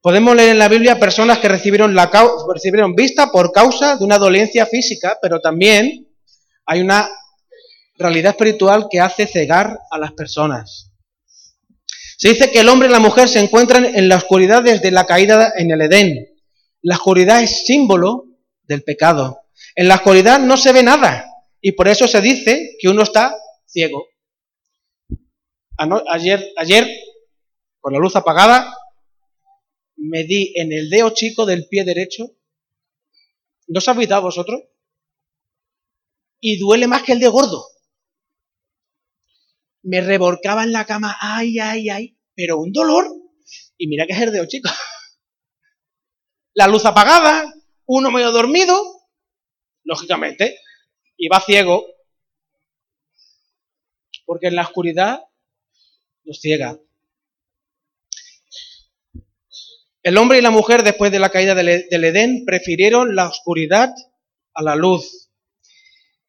Podemos 0.00 0.34
leer 0.34 0.50
en 0.50 0.58
la 0.58 0.66
Biblia 0.66 0.98
personas 0.98 1.38
que 1.38 1.48
recibieron, 1.48 1.94
la, 1.94 2.10
recibieron 2.52 2.96
vista 2.96 3.30
por 3.30 3.52
causa 3.52 3.96
de 3.96 4.04
una 4.04 4.18
dolencia 4.18 4.66
física, 4.66 5.18
pero 5.22 5.40
también 5.40 6.08
hay 6.66 6.80
una 6.80 7.08
realidad 7.96 8.32
espiritual 8.32 8.88
que 8.90 8.98
hace 8.98 9.28
cegar 9.28 9.78
a 9.88 9.98
las 9.98 10.14
personas. 10.14 10.89
Se 12.20 12.28
dice 12.28 12.50
que 12.50 12.60
el 12.60 12.68
hombre 12.68 12.86
y 12.86 12.90
la 12.90 12.98
mujer 12.98 13.30
se 13.30 13.40
encuentran 13.40 13.82
en 13.82 14.06
la 14.06 14.16
oscuridad 14.16 14.62
desde 14.62 14.90
la 14.90 15.06
caída 15.06 15.54
en 15.56 15.70
el 15.70 15.80
Edén. 15.80 16.28
La 16.82 16.96
oscuridad 16.96 17.42
es 17.42 17.64
símbolo 17.64 18.26
del 18.64 18.82
pecado. 18.82 19.40
En 19.74 19.88
la 19.88 19.94
oscuridad 19.94 20.38
no 20.38 20.58
se 20.58 20.74
ve 20.74 20.82
nada 20.82 21.24
y 21.62 21.72
por 21.72 21.88
eso 21.88 22.06
se 22.06 22.20
dice 22.20 22.76
que 22.78 22.90
uno 22.90 23.04
está 23.04 23.34
ciego. 23.64 24.04
Ayer, 25.78 26.90
con 27.80 27.94
la 27.94 27.98
luz 27.98 28.14
apagada, 28.14 28.70
me 29.96 30.24
di 30.24 30.52
en 30.56 30.74
el 30.74 30.90
dedo 30.90 31.14
chico 31.14 31.46
del 31.46 31.68
pie 31.68 31.84
derecho 31.84 32.26
¿No 33.66 33.78
os 33.78 33.88
habéis 33.88 34.10
dado 34.10 34.22
vosotros? 34.22 34.60
Y 36.38 36.58
duele 36.58 36.86
más 36.86 37.02
que 37.02 37.12
el 37.12 37.20
de 37.20 37.28
gordo. 37.28 37.64
Me 39.82 40.00
revolcaba 40.00 40.62
en 40.62 40.72
la 40.72 40.84
cama, 40.84 41.16
ay, 41.20 41.58
ay, 41.58 41.88
ay, 41.88 42.18
pero 42.34 42.58
un 42.58 42.72
dolor. 42.72 43.06
Y 43.78 43.86
mira 43.86 44.06
que 44.06 44.12
es 44.12 44.20
herdeo, 44.20 44.46
chicos. 44.46 44.72
La 46.54 46.66
luz 46.66 46.84
apagada, 46.84 47.54
uno 47.86 48.10
medio 48.10 48.32
dormido, 48.32 48.74
lógicamente, 49.84 50.58
iba 51.16 51.40
ciego, 51.40 51.86
porque 54.26 54.48
en 54.48 54.56
la 54.56 54.62
oscuridad 54.62 55.20
nos 56.24 56.40
ciega. 56.40 56.78
El 60.02 60.16
hombre 60.16 60.38
y 60.38 60.42
la 60.42 60.50
mujer, 60.50 60.82
después 60.82 61.12
de 61.12 61.18
la 61.18 61.30
caída 61.30 61.54
del 61.54 62.04
Edén, 62.04 62.44
prefirieron 62.46 63.14
la 63.14 63.28
oscuridad 63.28 63.92
a 64.54 64.62
la 64.62 64.76
luz. 64.76 65.30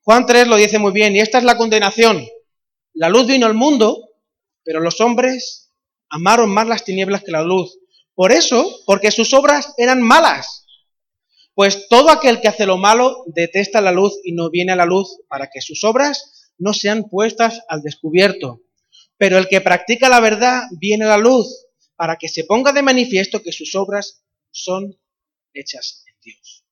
Juan 0.02 0.26
3 0.26 0.48
lo 0.48 0.56
dice 0.58 0.80
muy 0.80 0.92
bien, 0.92 1.16
y 1.16 1.20
esta 1.20 1.38
es 1.38 1.44
la 1.44 1.58
condenación. 1.58 2.26
La 2.94 3.10
luz 3.10 3.28
vino 3.28 3.46
al 3.46 3.54
mundo, 3.54 4.10
pero 4.64 4.80
los 4.80 5.00
hombres 5.02 5.72
amaron 6.10 6.50
más 6.50 6.68
las 6.68 6.84
tinieblas 6.84 7.24
que 7.24 7.32
la 7.32 7.44
luz. 7.44 7.80
Por 8.14 8.32
eso, 8.32 8.82
porque 8.86 9.12
sus 9.12 9.34
obras 9.34 9.74
eran 9.78 10.02
malas. 10.02 10.66
Pues 11.54 11.88
todo 11.90 12.10
aquel 12.10 12.42
que 12.42 12.48
hace 12.48 12.66
lo 12.66 12.78
malo 12.78 13.24
detesta 13.28 13.82
la 13.82 13.92
luz 13.92 14.20
y 14.24 14.34
no 14.34 14.50
viene 14.50 14.72
a 14.72 14.76
la 14.76 14.86
luz 14.86 15.18
para 15.28 15.50
que 15.50 15.62
sus 15.62 15.84
obras 15.84 16.52
no 16.58 16.74
sean 16.74 17.10
puestas 17.10 17.62
al 17.68 17.82
descubierto. 17.82 18.62
Pero 19.18 19.38
el 19.38 19.48
que 19.48 19.62
practica 19.62 20.10
la 20.10 20.20
verdad 20.20 20.64
viene 20.80 21.06
a 21.06 21.10
la 21.10 21.18
luz 21.18 21.68
para 21.96 22.18
que 22.18 22.30
se 22.30 22.44
ponga 22.44 22.74
de 22.74 22.82
manifiesto 22.82 23.42
que 23.42 23.52
sus 23.52 23.76
obras 23.76 24.24
son 24.52 24.98
hechas 25.54 26.04
en 26.08 26.16
Dios. 26.22 26.66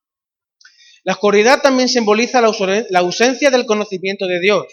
La 1.03 1.13
oscuridad 1.13 1.61
también 1.61 1.87
simboliza 1.87 2.41
la 2.41 2.99
ausencia 2.99 3.49
del 3.49 3.65
conocimiento 3.65 4.27
de 4.27 4.39
Dios. 4.39 4.65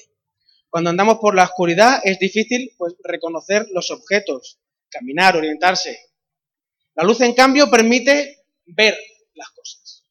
Cuando 0.77 0.91
andamos 0.91 1.17
por 1.21 1.35
la 1.35 1.45
oscuridad 1.45 2.03
es 2.05 2.19
difícil 2.19 2.75
pues, 2.77 2.97
reconocer 3.03 3.65
los 3.73 3.91
objetos, 3.91 4.61
caminar, 4.91 5.35
orientarse. 5.35 5.99
La 6.95 7.03
luz, 7.03 7.23
en 7.23 7.33
cambio, 7.33 7.71
permite 7.71 8.45
ver 8.67 8.95
las 9.33 9.49
cosas. 9.53 10.05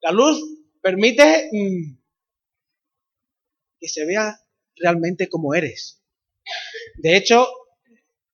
La 0.00 0.12
luz 0.12 0.40
permite 0.80 1.50
mm, 1.50 1.98
que 3.80 3.88
se 3.88 4.06
vea 4.06 4.40
realmente 4.76 5.28
como 5.28 5.56
eres. 5.56 6.00
De 6.94 7.16
hecho, 7.16 7.48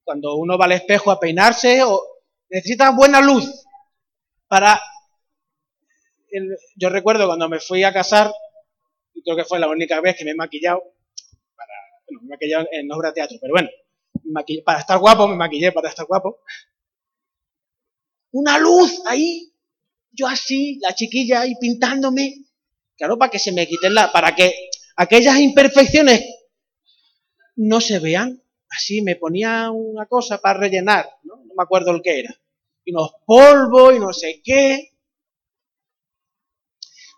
cuando 0.05 0.35
uno 0.35 0.59
va 0.59 0.67
al 0.67 0.73
espejo 0.73 1.11
a 1.11 1.19
peinarse, 1.19 1.83
o 1.85 2.03
necesita 2.51 2.91
buena 2.91 3.23
luz 3.23 3.65
para... 4.47 4.79
yo 6.77 6.91
recuerdo 6.91 7.27
cuando 7.27 7.49
me 7.49 7.61
fui 7.61 7.83
a 7.83 7.95
casar, 7.95 8.31
y 9.15 9.23
creo 9.23 9.37
que 9.37 9.45
fue 9.47 9.59
la 9.59 9.69
única 9.69 10.03
vez 10.03 10.17
que 10.19 10.27
me 10.27 10.33
he 10.33 10.35
maquillado, 10.35 10.96
bueno, 12.07 12.21
me 12.23 12.27
he 12.27 12.31
maquillado 12.31 12.67
en 12.73 12.93
obra 12.93 13.11
de 13.11 13.15
teatro, 13.15 13.39
pero 13.41 13.53
bueno, 13.53 13.69
para 14.65 14.81
estar 14.81 14.99
guapo, 14.99 15.29
me 15.29 15.37
maquillé 15.37 15.73
para 15.73 15.89
estar 15.89 16.07
guapo. 16.07 16.41
Una 18.33 18.59
luz 18.59 19.03
ahí, 19.07 19.53
yo 20.13 20.27
así, 20.27 20.79
la 20.81 20.95
chiquilla 20.95 21.43
ahí 21.43 21.55
pintándome, 21.61 22.45
claro, 22.97 23.19
para 23.19 23.31
que 23.31 23.39
se 23.39 23.53
me 23.53 23.67
quiten 23.67 23.95
la, 23.95 24.13
para 24.13 24.35
que 24.35 24.71
aquellas 24.97 25.39
imperfecciones 25.39 26.25
no 27.57 27.81
se 27.81 27.99
vean 27.99 28.43
así 28.71 29.03
me 29.03 29.17
ponía 29.17 29.71
una 29.71 30.07
cosa 30.07 30.39
para 30.39 30.61
rellenar, 30.61 31.09
¿no? 31.23 31.37
me 31.39 31.63
acuerdo 31.63 31.91
el 31.93 32.03
que 32.03 32.21
era. 32.21 32.35
Y 32.85 32.93
unos 32.93 33.13
polvos 33.25 33.95
y 33.97 33.99
no 33.99 34.13
sé 34.13 34.41
qué. 34.45 34.93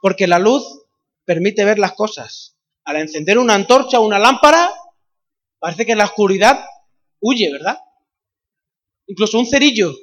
Porque 0.01 0.27
la 0.27 0.39
luz 0.39 0.85
permite 1.25 1.65
ver 1.65 1.79
las 1.79 1.93
cosas. 1.93 2.57
Al 2.89 2.97
encender 2.97 3.37
una 3.37 3.55
antorcha 3.55 4.01
o 4.01 4.07
una 4.07 4.19
lámpara, 4.19 4.73
parece 5.59 5.85
que 5.85 5.95
la 5.95 6.07
oscuridad 6.07 6.65
huye, 7.21 7.53
¿verdad? 7.53 7.77
Incluso 9.09 9.39
un 9.39 9.45
cerillo, 9.45 9.95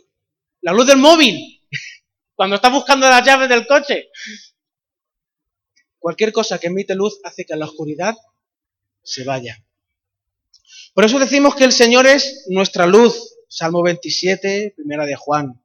la 0.61 0.71
luz 0.71 0.85
del 0.85 0.99
móvil, 0.99 1.63
cuando 2.35 2.57
está 2.57 2.69
buscando 2.69 3.09
las 3.09 3.25
llaves 3.25 3.49
del 3.49 3.65
coche. 3.65 4.09
Cualquier 5.97 6.31
cosa 6.31 6.59
que 6.59 6.67
emite 6.67 6.93
luz 6.93 7.19
hace 7.23 7.43
que 7.43 7.55
la 7.55 7.65
oscuridad 7.65 8.13
se 9.01 9.23
vaya. 9.23 9.65
Por 10.93 11.05
eso 11.05 11.17
decimos 11.17 11.55
que 11.55 11.63
el 11.63 11.71
Señor 11.71 12.05
es 12.05 12.45
nuestra 12.49 12.85
luz, 12.85 13.35
Salmo 13.49 13.81
27, 13.81 14.75
primera 14.77 15.07
de 15.07 15.15
Juan. 15.15 15.59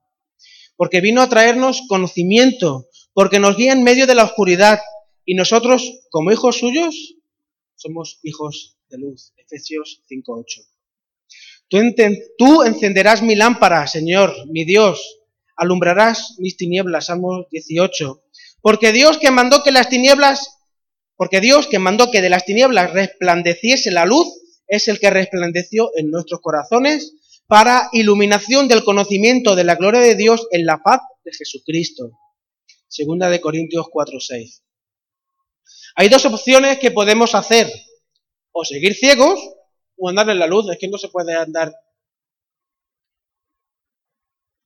Porque 0.74 1.02
vino 1.02 1.20
a 1.20 1.28
traernos 1.28 1.82
conocimiento, 1.86 2.88
porque 3.12 3.40
nos 3.40 3.58
guía 3.58 3.74
en 3.74 3.84
medio 3.84 4.06
de 4.06 4.14
la 4.14 4.24
oscuridad 4.24 4.80
y 5.30 5.34
nosotros, 5.34 6.00
como 6.10 6.32
hijos 6.32 6.58
suyos, 6.58 7.14
somos 7.76 8.18
hijos 8.24 8.78
de 8.88 8.98
luz. 8.98 9.32
Efesios 9.36 10.02
5.8. 10.10 10.66
Tú, 11.68 11.78
tú 12.36 12.62
encenderás 12.64 13.22
mi 13.22 13.36
lámpara, 13.36 13.86
Señor, 13.86 14.34
mi 14.48 14.64
Dios, 14.64 15.20
alumbrarás 15.54 16.34
mis 16.38 16.56
tinieblas, 16.56 17.06
Salmo 17.06 17.46
18. 17.48 18.24
Porque 18.60 18.90
Dios 18.90 19.18
que 19.18 19.30
mandó 19.30 19.62
que 19.62 19.70
las 19.70 19.88
tinieblas, 19.88 20.58
porque 21.14 21.40
Dios 21.40 21.68
que 21.68 21.78
mandó 21.78 22.10
que 22.10 22.22
de 22.22 22.28
las 22.28 22.44
tinieblas 22.44 22.92
resplandeciese 22.92 23.92
la 23.92 24.06
luz, 24.06 24.26
es 24.66 24.88
el 24.88 24.98
que 24.98 25.10
resplandeció 25.10 25.92
en 25.94 26.10
nuestros 26.10 26.40
corazones 26.40 27.14
para 27.46 27.88
iluminación 27.92 28.66
del 28.66 28.82
conocimiento 28.82 29.54
de 29.54 29.62
la 29.62 29.76
gloria 29.76 30.00
de 30.00 30.16
Dios 30.16 30.48
en 30.50 30.66
la 30.66 30.82
paz 30.82 31.02
de 31.24 31.32
Jesucristo. 31.32 32.18
Segunda 32.88 33.30
de 33.30 33.40
Corintios 33.40 33.86
4:6. 33.92 34.62
Hay 35.96 36.08
dos 36.08 36.24
opciones 36.24 36.78
que 36.78 36.90
podemos 36.90 37.34
hacer, 37.34 37.70
o 38.52 38.64
seguir 38.64 38.94
ciegos 38.94 39.38
o 39.96 40.08
andar 40.08 40.28
en 40.30 40.38
la 40.38 40.46
luz, 40.46 40.70
es 40.70 40.78
que 40.78 40.88
no 40.88 40.98
se 40.98 41.08
puede 41.08 41.34
andar 41.34 41.74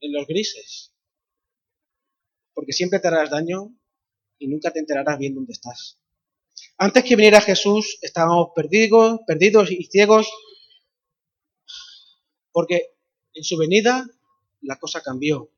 en 0.00 0.12
los 0.12 0.26
grises, 0.26 0.92
porque 2.52 2.72
siempre 2.72 3.00
te 3.00 3.08
harás 3.08 3.30
daño 3.30 3.74
y 4.38 4.48
nunca 4.48 4.70
te 4.70 4.78
enterarás 4.78 5.18
bien 5.18 5.34
dónde 5.34 5.52
estás. 5.52 5.98
Antes 6.76 7.04
que 7.04 7.16
viniera 7.16 7.40
Jesús 7.40 7.98
estábamos 8.02 8.48
perdidos, 8.54 9.20
perdidos 9.26 9.70
y 9.70 9.84
ciegos, 9.84 10.30
porque 12.52 12.94
en 13.32 13.44
su 13.44 13.56
venida 13.56 14.06
la 14.60 14.78
cosa 14.78 15.00
cambió, 15.00 15.50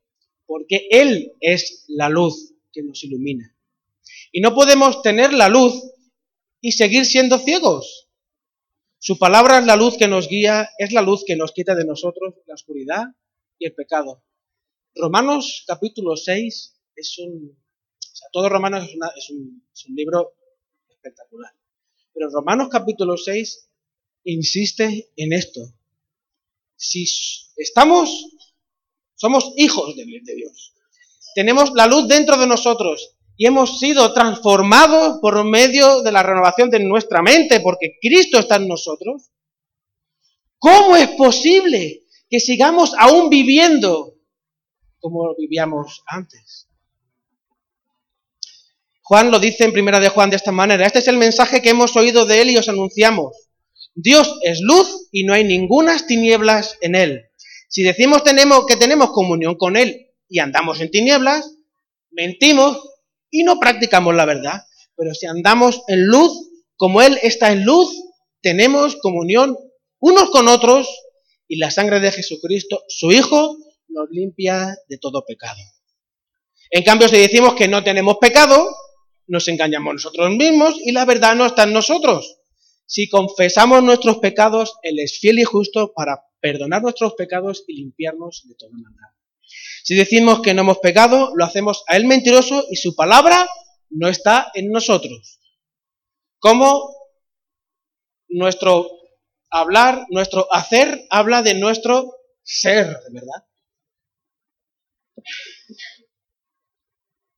porque 0.46 0.88
Él 0.90 1.32
es 1.40 1.84
la 1.88 2.08
luz 2.08 2.54
que 2.72 2.82
nos 2.82 3.02
ilumina. 3.04 3.55
Y 4.36 4.40
no 4.42 4.54
podemos 4.54 5.00
tener 5.00 5.32
la 5.32 5.48
luz 5.48 5.82
y 6.60 6.72
seguir 6.72 7.06
siendo 7.06 7.38
ciegos. 7.38 8.10
Su 8.98 9.18
palabra 9.18 9.60
es 9.60 9.64
la 9.64 9.76
luz 9.76 9.96
que 9.96 10.08
nos 10.08 10.28
guía, 10.28 10.68
es 10.76 10.92
la 10.92 11.00
luz 11.00 11.24
que 11.26 11.36
nos 11.36 11.52
quita 11.52 11.74
de 11.74 11.86
nosotros 11.86 12.34
la 12.44 12.52
oscuridad 12.52 13.04
y 13.58 13.64
el 13.64 13.74
pecado. 13.74 14.22
Romanos 14.94 15.64
capítulo 15.66 16.16
6 16.16 16.76
es 16.96 17.18
un... 17.18 17.58
Todo 18.30 18.50
Romanos 18.50 18.84
es, 19.16 19.30
un, 19.30 19.66
es 19.72 19.86
un 19.86 19.94
libro 19.96 20.34
espectacular. 20.90 21.54
Pero 22.12 22.28
Romanos 22.28 22.68
capítulo 22.70 23.16
6 23.16 23.70
insiste 24.24 25.12
en 25.16 25.32
esto. 25.32 25.62
Si 26.76 27.06
estamos, 27.56 28.36
somos 29.14 29.54
hijos 29.56 29.96
de 29.96 30.04
Dios, 30.04 30.74
tenemos 31.34 31.72
la 31.74 31.86
luz 31.86 32.06
dentro 32.06 32.36
de 32.36 32.46
nosotros 32.46 33.15
y 33.36 33.46
hemos 33.46 33.78
sido 33.78 34.12
transformados 34.12 35.18
por 35.20 35.44
medio 35.44 36.02
de 36.02 36.12
la 36.12 36.22
renovación 36.22 36.70
de 36.70 36.80
nuestra 36.80 37.22
mente, 37.22 37.60
porque 37.60 37.98
Cristo 38.00 38.38
está 38.38 38.56
en 38.56 38.68
nosotros, 38.68 39.30
¿cómo 40.58 40.96
es 40.96 41.08
posible 41.10 42.04
que 42.30 42.40
sigamos 42.40 42.94
aún 42.98 43.28
viviendo 43.28 44.14
como 45.00 45.34
vivíamos 45.36 46.02
antes? 46.06 46.68
Juan 49.02 49.30
lo 49.30 49.38
dice 49.38 49.64
en 49.64 49.72
primera 49.72 50.00
de 50.00 50.08
Juan 50.08 50.30
de 50.30 50.36
esta 50.36 50.50
manera. 50.50 50.84
Este 50.84 50.98
es 50.98 51.06
el 51.06 51.16
mensaje 51.16 51.62
que 51.62 51.70
hemos 51.70 51.94
oído 51.94 52.26
de 52.26 52.40
él 52.42 52.50
y 52.50 52.56
os 52.56 52.68
anunciamos. 52.68 53.50
Dios 53.94 54.40
es 54.42 54.60
luz 54.60 55.08
y 55.12 55.24
no 55.24 55.32
hay 55.32 55.44
ninguna 55.44 55.96
tinieblas 56.04 56.76
en 56.80 56.96
él. 56.96 57.26
Si 57.68 57.82
decimos 57.82 58.22
que 58.22 58.76
tenemos 58.76 59.10
comunión 59.12 59.54
con 59.54 59.76
él 59.76 60.08
y 60.28 60.40
andamos 60.40 60.80
en 60.80 60.90
tinieblas, 60.90 61.54
mentimos 62.10 62.95
y 63.40 63.44
no 63.44 63.58
practicamos 63.60 64.14
la 64.14 64.24
verdad. 64.24 64.62
Pero 64.96 65.14
si 65.14 65.26
andamos 65.26 65.82
en 65.88 66.06
luz, 66.06 66.50
como 66.76 67.02
él 67.02 67.18
está 67.22 67.52
en 67.52 67.64
luz, 67.64 67.88
tenemos 68.40 68.96
comunión 68.96 69.56
unos 69.98 70.30
con 70.30 70.48
otros 70.48 70.88
y 71.48 71.56
la 71.58 71.70
sangre 71.70 72.00
de 72.00 72.12
Jesucristo, 72.12 72.82
su 72.88 73.12
Hijo, 73.12 73.56
nos 73.88 74.08
limpia 74.10 74.76
de 74.88 74.98
todo 74.98 75.24
pecado. 75.24 75.60
En 76.70 76.82
cambio, 76.82 77.08
si 77.08 77.16
decimos 77.16 77.54
que 77.54 77.68
no 77.68 77.84
tenemos 77.84 78.16
pecado, 78.20 78.68
nos 79.26 79.46
engañamos 79.48 79.94
nosotros 79.94 80.30
mismos 80.30 80.76
y 80.84 80.92
la 80.92 81.04
verdad 81.04 81.36
no 81.36 81.46
está 81.46 81.64
en 81.64 81.72
nosotros. 81.72 82.40
Si 82.86 83.08
confesamos 83.08 83.82
nuestros 83.82 84.18
pecados, 84.18 84.74
Él 84.82 84.98
es 84.98 85.18
fiel 85.18 85.38
y 85.38 85.44
justo 85.44 85.92
para 85.94 86.22
perdonar 86.40 86.82
nuestros 86.82 87.14
pecados 87.14 87.64
y 87.66 87.76
limpiarnos 87.76 88.44
de 88.46 88.54
toda 88.54 88.72
maldad. 88.72 89.08
Si 89.84 89.94
decimos 89.94 90.40
que 90.42 90.54
no 90.54 90.62
hemos 90.62 90.78
pecado, 90.78 91.32
lo 91.36 91.44
hacemos 91.44 91.84
a 91.88 91.96
Él 91.96 92.06
mentiroso 92.06 92.64
y 92.70 92.76
su 92.76 92.94
palabra 92.94 93.48
no 93.90 94.08
está 94.08 94.50
en 94.54 94.70
nosotros. 94.70 95.40
Como 96.38 96.94
nuestro 98.28 98.90
hablar, 99.50 100.06
nuestro 100.10 100.52
hacer, 100.52 101.06
habla 101.10 101.42
de 101.42 101.54
nuestro 101.54 102.16
ser, 102.42 102.86
verdad. 103.10 103.46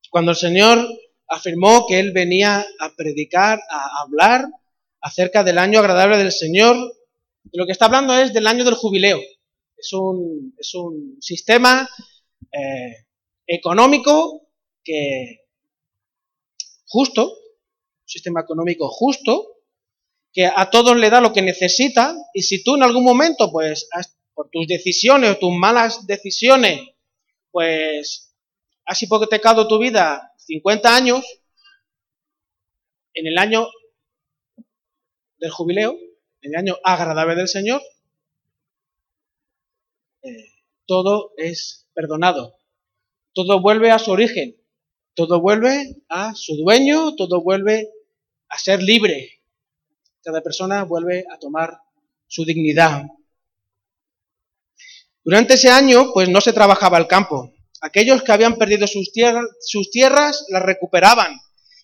Cuando 0.09 0.31
el 0.31 0.37
Señor 0.37 0.87
afirmó 1.27 1.85
que 1.87 1.99
Él 1.99 2.11
venía 2.11 2.65
a 2.79 2.95
predicar, 2.95 3.59
a 3.69 4.01
hablar 4.01 4.45
acerca 5.01 5.43
del 5.43 5.59
año 5.59 5.79
agradable 5.79 6.17
del 6.17 6.31
Señor, 6.31 6.75
lo 7.51 7.65
que 7.65 7.71
está 7.71 7.85
hablando 7.85 8.15
es 8.17 8.33
del 8.33 8.47
año 8.47 8.65
del 8.65 8.75
jubileo. 8.75 9.19
Es 9.79 9.93
un, 9.93 10.53
es 10.57 10.75
un 10.75 11.17
sistema 11.21 11.89
eh, 12.51 13.05
económico 13.47 14.49
que 14.83 15.45
justo, 16.85 17.29
un 17.29 18.07
sistema 18.07 18.41
económico 18.41 18.89
justo, 18.89 19.59
que 20.33 20.45
a 20.45 20.69
todos 20.69 20.97
le 20.97 21.09
da 21.09 21.21
lo 21.21 21.33
que 21.33 21.41
necesita 21.41 22.15
y 22.33 22.43
si 22.43 22.63
tú 22.63 22.75
en 22.75 22.83
algún 22.83 23.03
momento, 23.03 23.51
pues, 23.51 23.87
por 24.33 24.49
tus 24.49 24.67
decisiones 24.67 25.31
o 25.31 25.37
tus 25.37 25.53
malas 25.53 26.05
decisiones, 26.05 26.81
pues, 27.51 28.35
has 28.85 29.01
hipotecado 29.01 29.67
tu 29.67 29.79
vida 29.79 30.33
50 30.37 30.95
años, 30.95 31.25
en 33.13 33.27
el 33.27 33.37
año 33.37 33.67
del 35.37 35.51
jubileo, 35.51 35.97
en 36.41 36.53
el 36.53 36.55
año 36.55 36.77
agradable 36.83 37.35
del 37.35 37.47
Señor, 37.47 37.81
todo 40.89 41.33
es 41.37 41.87
perdonado. 41.93 42.57
Todo 43.33 43.61
vuelve 43.61 43.91
a 43.91 43.99
su 43.99 44.09
origen, 44.09 44.57
todo 45.13 45.39
vuelve 45.39 46.01
a 46.09 46.33
su 46.33 46.55
dueño, 46.55 47.15
todo 47.15 47.43
vuelve 47.43 47.91
a 48.47 48.57
ser 48.57 48.81
libre. 48.81 49.43
Cada 50.23 50.41
persona 50.41 50.83
vuelve 50.85 51.25
a 51.31 51.37
tomar 51.37 51.77
su 52.25 52.43
dignidad. 52.43 53.03
Durante 55.23 55.53
ese 55.53 55.69
año, 55.69 56.11
pues 56.11 56.27
no 56.27 56.41
se 56.41 56.53
trabajaba 56.53 56.97
el 56.97 57.05
campo. 57.05 57.53
Aquellos 57.81 58.23
que 58.23 58.31
habían 58.31 58.57
perdido 58.57 58.87
sus, 58.87 59.11
tierras, 59.11 60.45
las 60.49 60.63
recuperaban. 60.63 61.39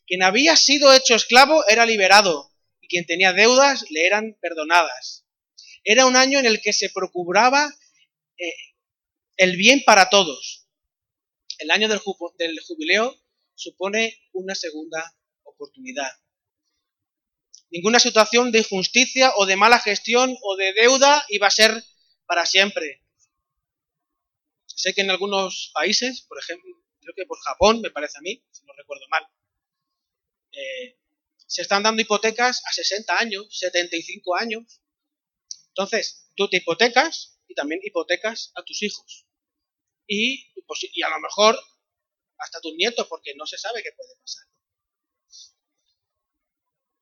Quien 0.08 0.24
había 0.24 0.56
sido 0.56 0.92
hecho 0.92 1.14
esclavo 1.14 1.64
era 1.68 1.86
liberado 1.86 2.52
y 2.82 2.88
quien 2.88 3.06
tenía 3.06 3.34
deudas 3.34 3.86
le 3.92 4.08
eran 4.08 4.36
perdonadas. 4.42 5.28
Era 5.84 6.08
un 6.08 6.16
año 6.16 6.40
en 6.40 6.48
el 6.48 6.60
que 6.60 6.74
se 6.74 6.90
procuraba 6.90 7.72
eh, 8.38 8.54
el 9.38 9.58
bien 9.58 9.84
para 9.86 10.10
todos. 10.10 10.68
El 11.58 11.72
año 11.72 11.88
del, 11.88 12.00
jubileo 12.00 13.16
supone 13.54 14.20
una 14.34 14.56
segunda 14.56 15.16
oportunidad. 15.44 16.12
Ninguna 17.70 18.00
situación 18.00 18.52
de 18.52 18.60
injusticia 18.60 19.34
o 19.38 19.46
de 19.46 19.56
mala 19.56 19.80
gestión 19.80 20.36
o 20.42 20.56
de 20.56 20.74
deuda 20.74 21.26
iba 21.30 21.48
a 21.48 21.52
ser 21.52 21.84
para 22.26 22.46
siempre. 22.46 23.04
Sé 24.66 24.94
que 24.94 25.02
en 25.02 25.10
algunos 25.10 25.72
países, 25.74 26.22
por 26.22 26.40
ejemplo, 26.40 26.72
creo 27.00 27.14
que 27.16 27.26
por 27.26 27.40
Japón, 27.40 27.82
me 27.82 27.92
parece 27.92 28.18
a 28.18 28.22
mí, 28.22 28.44
si 28.52 28.64
no 28.66 28.74
recuerdo 28.74 29.06
mal, 29.10 29.26
eh, 30.52 30.98
se 31.48 31.62
están 31.62 31.84
dando 31.84 32.02
hipotecas 32.02 32.62
a 32.66 32.74
60 32.74 33.18
años, 33.18 33.48
75 33.50 34.36
años. 34.36 34.82
Entonces, 35.70 36.30
tú 36.36 36.50
te 36.50 36.58
hipotecas 36.58 37.40
y 37.48 37.54
también 37.54 37.82
hipotecas 37.84 38.52
a 38.56 38.64
tus 38.64 38.82
hijos. 38.84 39.25
Y, 40.08 40.54
pues, 40.68 40.80
y 40.92 41.04
a 41.04 41.10
lo 41.10 41.20
mejor 41.20 41.60
hasta 42.38 42.60
tus 42.62 42.74
nietos, 42.76 43.08
porque 43.08 43.34
no 43.36 43.46
se 43.46 43.58
sabe 43.58 43.82
qué 43.82 43.92
puede 43.96 44.16
pasar. 44.22 44.46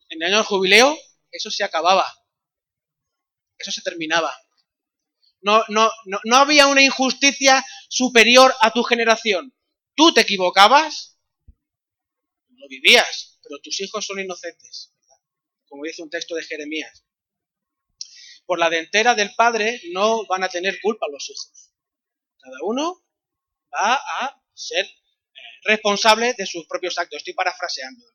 En 0.09 0.21
el 0.21 0.27
año 0.27 0.37
del 0.37 0.45
jubileo, 0.45 0.97
eso 1.31 1.49
se 1.49 1.63
acababa. 1.63 2.05
Eso 3.57 3.71
se 3.71 3.81
terminaba. 3.81 4.33
No, 5.41 5.63
no, 5.67 5.91
no, 6.05 6.19
no 6.23 6.35
había 6.37 6.67
una 6.67 6.81
injusticia 6.81 7.65
superior 7.89 8.53
a 8.61 8.71
tu 8.71 8.83
generación. 8.83 9.53
Tú 9.95 10.13
te 10.13 10.21
equivocabas, 10.21 11.19
no 12.49 12.67
vivías, 12.69 13.39
pero 13.43 13.59
tus 13.61 13.81
hijos 13.81 14.05
son 14.05 14.19
inocentes, 14.19 14.93
como 15.67 15.83
dice 15.83 16.01
un 16.01 16.09
texto 16.09 16.35
de 16.35 16.43
Jeremías. 16.43 17.05
Por 18.45 18.59
la 18.59 18.69
dentera 18.69 19.15
del 19.15 19.35
padre 19.35 19.81
no 19.91 20.25
van 20.27 20.43
a 20.43 20.49
tener 20.49 20.79
culpa 20.81 21.07
los 21.11 21.29
hijos. 21.29 21.72
Cada 22.43 22.57
uno 22.63 23.05
va 23.73 23.95
a 23.95 24.41
ser 24.53 24.85
eh, 24.85 24.91
responsable 25.63 26.33
de 26.37 26.45
sus 26.45 26.67
propios 26.67 26.97
actos. 26.97 27.19
Estoy 27.19 27.33
parafraseando. 27.33 28.05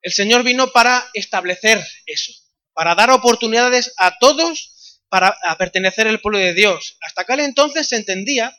El 0.00 0.12
Señor 0.12 0.44
vino 0.44 0.70
para 0.70 1.10
establecer 1.12 1.84
eso, 2.06 2.32
para 2.72 2.94
dar 2.94 3.10
oportunidades 3.10 3.92
a 3.98 4.16
todos 4.18 5.00
para 5.08 5.36
pertenecer 5.58 6.06
al 6.06 6.20
pueblo 6.20 6.38
de 6.38 6.54
Dios. 6.54 6.98
Hasta 7.00 7.22
aquel 7.22 7.40
entonces 7.40 7.88
se 7.88 7.96
entendía 7.96 8.56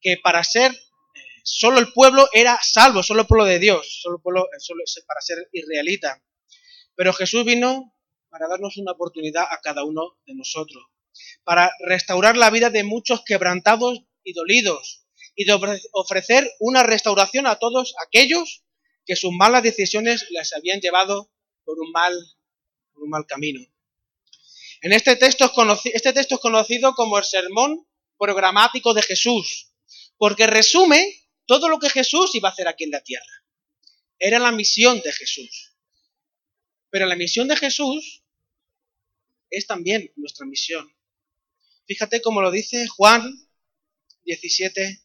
que 0.00 0.16
para 0.16 0.42
ser 0.42 0.72
eh, 0.72 0.78
solo 1.44 1.78
el 1.78 1.92
pueblo 1.92 2.28
era 2.32 2.58
salvo, 2.60 3.04
solo 3.04 3.22
el 3.22 3.28
pueblo 3.28 3.44
de 3.44 3.60
Dios, 3.60 4.00
solo, 4.02 4.20
pueblo, 4.20 4.48
solo 4.58 4.82
para 5.06 5.20
ser 5.20 5.48
israelita. 5.52 6.20
Pero 6.96 7.12
Jesús 7.12 7.44
vino 7.44 7.94
para 8.30 8.48
darnos 8.48 8.76
una 8.78 8.92
oportunidad 8.92 9.44
a 9.50 9.60
cada 9.60 9.84
uno 9.84 10.18
de 10.26 10.34
nosotros, 10.34 10.82
para 11.44 11.72
restaurar 11.80 12.36
la 12.36 12.50
vida 12.50 12.70
de 12.70 12.84
muchos 12.84 13.22
quebrantados 13.24 14.00
y 14.24 14.32
dolidos, 14.32 15.04
y 15.34 15.44
de 15.44 15.58
ofrecer 15.92 16.50
una 16.58 16.82
restauración 16.82 17.46
a 17.46 17.56
todos 17.56 17.94
aquellos 18.06 18.62
que 19.06 19.16
sus 19.16 19.32
malas 19.32 19.62
decisiones 19.62 20.26
les 20.30 20.52
habían 20.52 20.80
llevado 20.80 21.30
por 21.64 21.78
un 21.80 21.90
mal, 21.92 22.14
por 22.92 23.04
un 23.04 23.10
mal 23.10 23.26
camino. 23.26 23.60
En 24.82 24.92
este 24.92 25.16
texto, 25.16 25.44
es 25.46 25.94
este 25.94 26.12
texto 26.12 26.36
es 26.36 26.40
conocido 26.40 26.94
como 26.94 27.18
el 27.18 27.24
sermón 27.24 27.86
programático 28.18 28.94
de 28.94 29.02
Jesús, 29.02 29.72
porque 30.16 30.46
resume 30.46 31.20
todo 31.46 31.68
lo 31.68 31.78
que 31.78 31.90
Jesús 31.90 32.34
iba 32.34 32.48
a 32.48 32.52
hacer 32.52 32.68
aquí 32.68 32.84
en 32.84 32.90
la 32.90 33.02
tierra. 33.02 33.44
Era 34.18 34.38
la 34.38 34.52
misión 34.52 35.00
de 35.00 35.12
Jesús. 35.12 35.74
Pero 36.90 37.06
la 37.06 37.16
misión 37.16 37.48
de 37.48 37.56
Jesús 37.56 38.22
es 39.48 39.66
también 39.66 40.12
nuestra 40.16 40.46
misión. 40.46 40.92
Fíjate 41.90 42.22
cómo 42.22 42.40
lo 42.40 42.52
dice 42.52 42.86
Juan 42.86 43.48
17, 44.22 45.02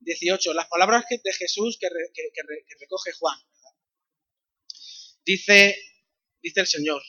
18, 0.00 0.52
las 0.52 0.66
palabras 0.66 1.06
de 1.08 1.32
Jesús 1.32 1.78
que, 1.80 1.88
recoge 1.88 3.12
Juan. 3.18 3.38
Dice, 5.24 5.74
dice 6.42 6.60
el 6.60 6.66
Señor, 6.66 7.02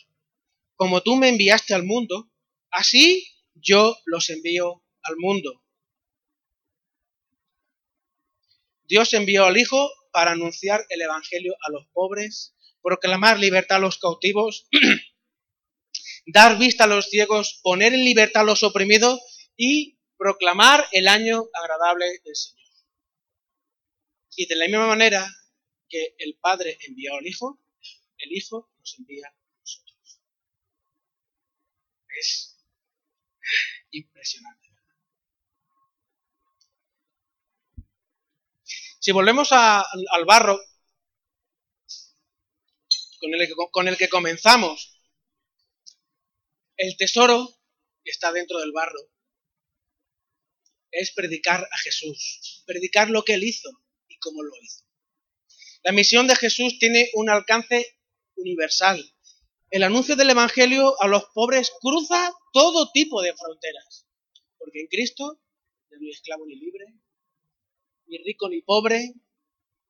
como 0.78 1.04
tú 1.04 1.18
me 1.18 1.28
enviaste 1.28 1.74
al 1.74 1.84
mundo, 1.84 2.32
así 2.72 3.28
yo 3.56 3.98
los 4.06 4.30
envío 4.30 4.86
al 5.02 5.18
mundo. 5.18 5.66
Dios 8.86 9.12
envió 9.14 9.48
al 9.48 9.58
Hijo 9.58 9.92
para 10.14 10.32
anunciar 10.32 10.86
el 10.88 11.02
Evangelio 11.02 11.58
a 11.68 11.72
los 11.72 11.86
pobres, 11.88 12.56
proclamar 12.82 13.38
libertad 13.38 13.80
a 13.80 13.82
los 13.82 13.98
cautivos, 13.98 14.70
dar 16.32 16.58
vista 16.58 16.86
a 16.86 16.88
los 16.88 17.10
ciegos, 17.10 17.60
poner 17.64 17.94
en 17.94 18.04
libertad 18.04 18.42
a 18.42 18.46
los 18.46 18.64
oprimidos 18.64 19.20
y 19.56 20.00
proclamar 20.18 20.86
el 20.92 21.08
año 21.08 21.46
agradable 21.54 22.06
del 22.24 22.36
Señor. 22.36 22.60
Y 24.36 24.46
de 24.48 24.56
la 24.56 24.66
misma 24.66 24.88
manera 24.88 25.28
que 25.88 26.16
el 26.18 26.38
Padre 26.40 26.78
envió 26.88 27.16
al 27.16 27.28
Hijo, 27.28 27.60
el 28.18 28.32
Hijo 28.32 28.70
nos 28.78 28.96
envía 29.00 29.34
es 32.20 32.58
impresionante. 33.92 34.68
Si 39.00 39.12
volvemos 39.12 39.52
al 39.52 40.26
barro 40.26 40.60
con 43.20 43.34
el, 43.34 43.50
con 43.72 43.88
el 43.88 43.98
que 43.98 44.10
comenzamos, 44.10 44.99
el 46.80 46.98
tesoro 46.98 47.48
que 48.04 48.12
está 48.12 48.32
dentro 48.32 48.60
del 48.60 48.72
barro 48.72 49.00
es 50.92 51.12
predicar 51.12 51.68
a 51.72 51.78
Jesús, 51.78 52.64
predicar 52.66 53.10
lo 53.10 53.24
que 53.24 53.36
él 53.36 53.44
hizo 53.44 53.70
y 54.08 54.18
cómo 54.18 54.42
lo 54.42 54.52
hizo. 54.62 54.86
La 55.84 55.92
misión 55.92 56.28
de 56.28 56.36
Jesús 56.36 56.80
tiene 56.80 57.10
un 57.14 57.30
alcance 57.30 58.00
universal, 58.36 59.04
el 59.72 59.84
anuncio 59.84 60.16
del 60.16 60.32
Evangelio 60.32 61.00
a 61.00 61.08
los 61.08 61.26
pobres 61.26 61.72
cruza 61.80 62.34
todo 62.54 62.92
tipo 62.92 63.22
de 63.22 63.36
fronteras. 63.36 64.08
Porque 64.58 64.82
en 64.82 64.88
Cristo 64.88 65.40
no 65.92 65.98
hay 66.00 66.10
esclavo 66.10 66.44
ni 66.48 66.56
libre, 66.56 66.86
ni 68.08 68.18
rico 68.18 68.50
ni 68.50 68.64
pobre, 68.64 69.14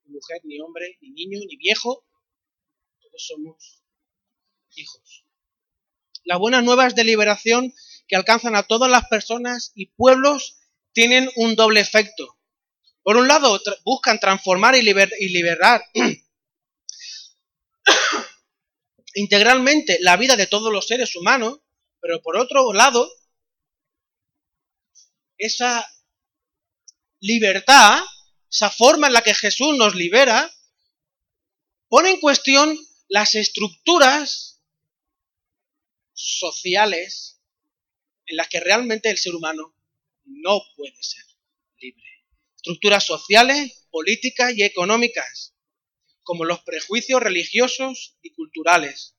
ni 0.03 0.11
mujer 0.11 0.41
ni 0.43 0.59
hombre, 0.59 0.97
ni 0.99 1.11
niño 1.11 1.39
ni 1.47 1.55
viejo. 1.55 2.05
Todos 2.99 3.25
somos 3.25 3.81
hijos. 4.75 5.28
La 6.23 6.37
buena 6.37 6.61
nueva 6.61 6.87
es 6.87 6.95
de 6.95 7.03
liberación 7.03 7.73
que 8.07 8.15
alcanzan 8.15 8.55
a 8.55 8.63
todas 8.63 8.89
las 8.89 9.07
personas 9.07 9.71
y 9.75 9.87
pueblos 9.87 10.57
tienen 10.93 11.29
un 11.35 11.55
doble 11.55 11.79
efecto. 11.79 12.37
Por 13.03 13.17
un 13.17 13.27
lado, 13.27 13.59
buscan 13.85 14.19
transformar 14.19 14.75
y, 14.75 14.79
y 14.79 15.29
liberar 15.29 15.83
integralmente 19.15 19.97
la 20.01 20.17
vida 20.17 20.35
de 20.35 20.47
todos 20.47 20.71
los 20.71 20.87
seres 20.87 21.15
humanos, 21.15 21.59
pero 22.01 22.21
por 22.21 22.37
otro 22.37 22.73
lado, 22.73 23.09
esa 25.37 25.87
libertad, 27.19 28.03
esa 28.51 28.69
forma 28.69 29.07
en 29.07 29.13
la 29.13 29.21
que 29.21 29.33
Jesús 29.33 29.77
nos 29.77 29.95
libera, 29.95 30.51
pone 31.87 32.11
en 32.11 32.19
cuestión 32.19 32.77
las 33.07 33.35
estructuras 33.35 34.58
sociales 36.19 37.41
en 38.25 38.37
las 38.37 38.47
que 38.47 38.59
realmente 38.59 39.09
el 39.09 39.17
ser 39.17 39.35
humano 39.35 39.75
no 40.25 40.61
puede 40.75 41.01
ser 41.01 41.23
libre. 41.79 42.03
Estructuras 42.55 43.05
sociales, 43.05 43.87
políticas 43.89 44.53
y 44.55 44.63
económicas, 44.63 45.55
como 46.23 46.45
los 46.45 46.59
prejuicios 46.61 47.21
religiosos 47.21 48.17
y 48.21 48.31
culturales. 48.33 49.15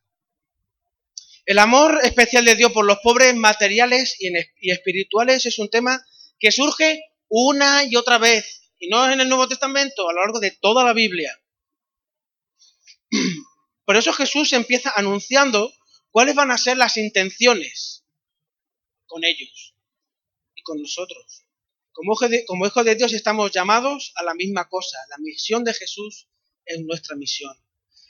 El 1.47 1.59
amor 1.59 1.99
especial 2.05 2.45
de 2.45 2.55
Dios 2.55 2.71
por 2.73 2.85
los 2.85 2.99
pobres 2.99 3.35
materiales 3.35 4.17
y 4.21 4.71
espirituales 4.71 5.47
es 5.47 5.59
un 5.59 5.71
tema 5.71 6.05
que 6.39 6.53
surge 6.53 7.01
una 7.29 7.85
y 7.85 7.97
otra 7.97 8.19
vez, 8.19 8.73
y 8.79 8.89
no 8.89 9.11
en 9.11 9.21
el 9.21 9.29
Nuevo 9.29 9.49
Testamento, 9.49 10.09
a 10.09 10.13
lo 10.13 10.21
largo 10.21 10.39
de 10.39 10.53
toda 10.53 10.85
la 10.85 10.93
Biblia. 10.93 11.37
Por 13.85 13.97
eso 13.97 14.13
Jesús 14.13 14.53
empieza 14.53 14.93
anunciando 14.95 15.73
cuáles 16.11 16.35
van 16.35 16.51
a 16.51 16.59
ser 16.59 16.77
las 16.77 16.97
intenciones 16.97 18.05
con 19.07 19.25
ellos 19.25 19.75
y 20.55 20.63
con 20.63 20.81
nosotros. 20.81 21.45
Como 21.93 22.15
hijos 22.15 22.85
de, 22.85 22.95
Dios 22.95 23.13
estamos 23.13 23.51
llamados 23.51 24.13
a 24.17 24.23
la 24.23 24.35
misma 24.35 24.69
cosa. 24.69 24.99
La 25.09 25.19
misión 25.19 25.65
de 25.65 25.75
Jesús 25.75 26.29
es 26.65 26.81
nuestra 26.81 27.17
misión. 27.17 27.55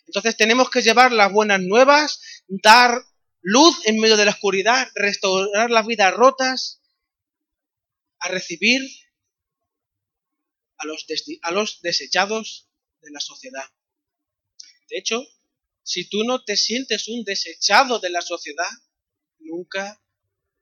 Entonces 0.06 0.36
tenemos 0.36 0.70
que 0.70 0.82
llevar 0.82 1.12
las 1.12 1.32
buenas 1.32 1.60
nuevas, 1.60 2.20
dar 2.48 3.02
luz 3.40 3.76
en 3.86 3.98
medio 3.98 4.16
de 4.16 4.26
la 4.26 4.32
oscuridad, 4.32 4.88
restaurar 4.94 5.70
las 5.70 5.86
vidas 5.86 6.12
rotas, 6.14 6.80
a 8.18 8.28
recibir 8.28 8.82
a 10.76 10.86
los, 10.86 11.06
a 11.42 11.50
los 11.50 11.80
desechados 11.80 12.68
de 13.00 13.10
la 13.10 13.20
sociedad. 13.20 13.64
De 14.88 14.98
hecho, 14.98 15.24
si 15.90 16.08
tú 16.08 16.22
no 16.22 16.44
te 16.44 16.56
sientes 16.56 17.08
un 17.08 17.24
desechado 17.24 17.98
de 17.98 18.10
la 18.10 18.22
sociedad, 18.22 18.70
nunca 19.40 20.00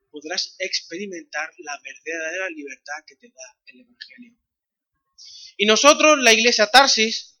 podrás 0.09 0.55
experimentar 0.57 1.51
la 1.59 1.79
verdadera 1.83 2.49
libertad 2.49 2.95
que 3.05 3.15
te 3.15 3.27
da 3.27 3.57
el 3.67 3.81
Evangelio. 3.81 4.33
Y 5.55 5.67
nosotros, 5.67 6.17
la 6.17 6.33
iglesia 6.33 6.65
Tarsis, 6.71 7.39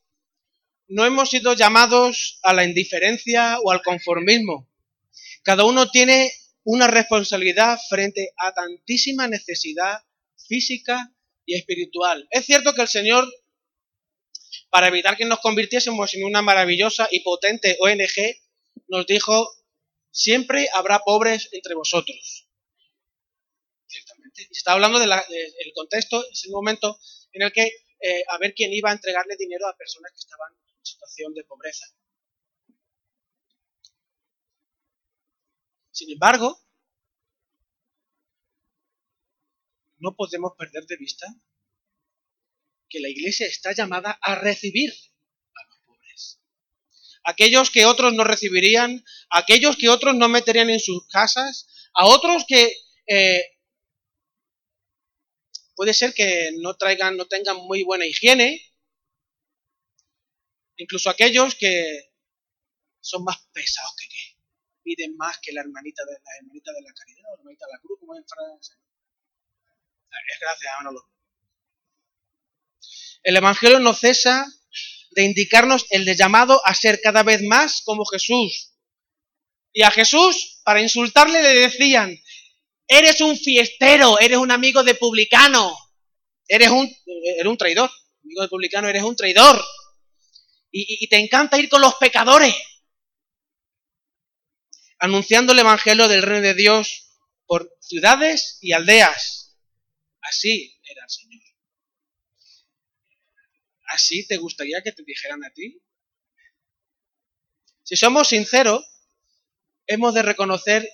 no 0.87 1.03
hemos 1.03 1.31
sido 1.31 1.55
llamados 1.55 2.37
a 2.43 2.53
la 2.53 2.63
indiferencia 2.63 3.57
o 3.63 3.71
al 3.71 3.81
conformismo. 3.81 4.69
Cada 5.41 5.65
uno 5.65 5.89
tiene 5.89 6.31
una 6.65 6.85
responsabilidad 6.85 7.79
frente 7.89 8.33
a 8.37 8.53
tantísima 8.53 9.27
necesidad 9.27 9.97
física 10.47 11.11
y 11.43 11.55
espiritual. 11.55 12.27
Es 12.29 12.45
cierto 12.45 12.75
que 12.75 12.83
el 12.83 12.87
Señor, 12.87 13.27
para 14.69 14.87
evitar 14.87 15.17
que 15.17 15.25
nos 15.25 15.39
convirtiésemos 15.39 16.13
en 16.13 16.23
una 16.25 16.41
maravillosa 16.41 17.07
y 17.11 17.21
potente 17.21 17.77
ONG, 17.79 18.35
nos 18.87 19.05
dijo, 19.05 19.47
siempre 20.11 20.67
habrá 20.73 20.99
pobres 20.99 21.49
entre 21.51 21.75
vosotros. 21.75 22.47
Ciertamente. 23.87 24.47
Está 24.51 24.73
hablando 24.73 24.99
del 24.99 25.73
contexto, 25.73 26.23
es 26.31 26.45
el 26.45 26.51
momento 26.51 26.99
en 27.31 27.43
el 27.43 27.51
que 27.51 27.71
eh, 28.01 28.23
a 28.29 28.37
ver 28.37 28.53
quién 28.53 28.71
iba 28.73 28.89
a 28.89 28.93
entregarle 28.93 29.35
dinero 29.37 29.67
a 29.67 29.75
personas 29.75 30.11
que 30.11 30.19
estaban 30.19 30.53
en 30.53 30.85
situación 30.85 31.33
de 31.33 31.43
pobreza. 31.43 31.85
Sin 35.91 36.11
embargo, 36.11 36.57
no 39.97 40.15
podemos 40.15 40.53
perder 40.57 40.85
de 40.85 40.95
vista 40.95 41.27
que 42.89 42.99
la 42.99 43.09
iglesia 43.09 43.47
está 43.47 43.71
llamada 43.73 44.17
a 44.21 44.35
recibir 44.35 44.91
a 44.91 45.63
los 45.69 45.79
pobres. 45.85 46.39
Aquellos 47.23 47.69
que 47.69 47.85
otros 47.85 48.13
no 48.13 48.23
recibirían, 48.23 49.03
aquellos 49.29 49.77
que 49.77 49.89
otros 49.89 50.15
no 50.15 50.27
meterían 50.29 50.69
en 50.69 50.79
sus 50.79 51.07
casas, 51.07 51.67
a 51.93 52.05
otros 52.07 52.45
que 52.47 52.75
eh, 53.07 53.43
puede 55.75 55.93
ser 55.93 56.13
que 56.13 56.51
no 56.57 56.75
traigan, 56.75 57.17
no 57.17 57.25
tengan 57.25 57.57
muy 57.57 57.83
buena 57.83 58.05
higiene, 58.05 58.61
incluso 60.77 61.09
aquellos 61.09 61.55
que 61.55 62.11
son 63.01 63.23
más 63.23 63.37
pesados 63.53 63.95
que 63.97 64.07
qué, 64.09 64.37
piden 64.83 65.15
más 65.15 65.39
que 65.39 65.51
la 65.53 65.61
hermanita 65.61 66.03
de 66.05 66.13
la 66.13 66.37
hermanita 66.39 66.71
de 66.73 66.81
la 66.81 66.93
caridad, 66.93 67.23
la 67.23 67.39
hermanita 67.39 67.65
de 67.65 67.71
la 67.71 67.79
cruz, 67.79 67.99
como 67.99 68.15
en 68.15 68.25
Francia. 68.27 68.75
Gracias, 70.41 70.73
Manolo. 70.79 71.18
El 73.23 73.37
Evangelio 73.37 73.79
no 73.79 73.93
cesa 73.93 74.45
de 75.11 75.23
indicarnos 75.23 75.85
el 75.89 76.05
de 76.05 76.15
llamado 76.15 76.61
a 76.65 76.73
ser 76.73 77.01
cada 77.01 77.23
vez 77.23 77.41
más 77.41 77.81
como 77.83 78.05
Jesús. 78.05 78.73
Y 79.73 79.83
a 79.83 79.91
Jesús, 79.91 80.61
para 80.63 80.81
insultarle, 80.81 81.41
le 81.41 81.59
decían, 81.59 82.17
eres 82.87 83.21
un 83.21 83.37
fiestero, 83.37 84.19
eres 84.19 84.37
un 84.37 84.51
amigo 84.51 84.83
de 84.83 84.95
publicano, 84.95 85.77
eres 86.47 86.69
un, 86.69 86.91
eres 87.05 87.45
un 87.45 87.57
traidor, 87.57 87.91
amigo 88.23 88.41
de 88.41 88.47
publicano, 88.47 88.87
eres 88.87 89.03
un 89.03 89.15
traidor. 89.15 89.63
Y, 90.71 91.03
y 91.03 91.07
te 91.07 91.17
encanta 91.17 91.59
ir 91.59 91.69
con 91.69 91.81
los 91.81 91.95
pecadores, 91.95 92.55
anunciando 94.99 95.53
el 95.53 95.59
Evangelio 95.59 96.07
del 96.07 96.23
Reino 96.23 96.47
de 96.47 96.53
Dios 96.53 97.09
por 97.45 97.71
ciudades 97.79 98.57
y 98.61 98.73
aldeas. 98.73 99.57
Así 100.21 100.79
era 100.83 101.03
el 101.03 101.09
Señor. 101.09 101.48
¿Así 103.89 104.25
te 104.27 104.37
gustaría 104.37 104.81
que 104.83 104.91
te 104.91 105.03
dijeran 105.03 105.43
a 105.43 105.49
ti? 105.49 105.81
Si 107.83 107.95
somos 107.95 108.27
sinceros, 108.27 108.85
hemos 109.87 110.13
de 110.13 110.21
reconocer 110.21 110.87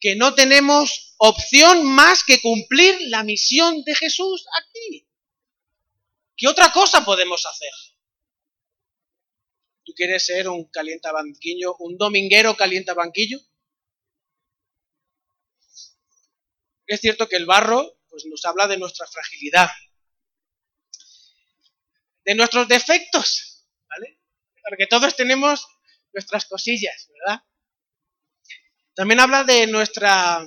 que 0.00 0.16
no 0.16 0.34
tenemos 0.34 1.14
opción 1.18 1.84
más 1.84 2.24
que 2.24 2.40
cumplir 2.40 2.96
la 3.08 3.22
misión 3.22 3.84
de 3.84 3.94
Jesús 3.94 4.46
aquí. 4.62 5.06
¿Qué 6.38 6.48
otra 6.48 6.72
cosa 6.72 7.04
podemos 7.04 7.44
hacer? 7.44 7.72
¿Tú 9.84 9.92
quieres 9.92 10.24
ser 10.24 10.48
un 10.48 10.70
calientabanquillo, 10.70 11.76
un 11.80 11.98
dominguero 11.98 12.56
calientabanquillo? 12.56 13.38
Es 16.86 17.00
cierto 17.00 17.28
que 17.28 17.36
el 17.36 17.44
barro 17.44 17.98
pues 18.08 18.24
nos 18.24 18.42
habla 18.46 18.66
de 18.66 18.78
nuestra 18.78 19.06
fragilidad, 19.06 19.68
de 22.30 22.36
nuestros 22.36 22.68
defectos, 22.68 23.66
¿vale? 23.88 24.20
Porque 24.62 24.86
todos 24.86 25.16
tenemos 25.16 25.66
nuestras 26.12 26.44
cosillas, 26.44 27.10
¿verdad? 27.12 27.42
También 28.94 29.18
habla 29.18 29.42
de 29.42 29.66
nuestra 29.66 30.46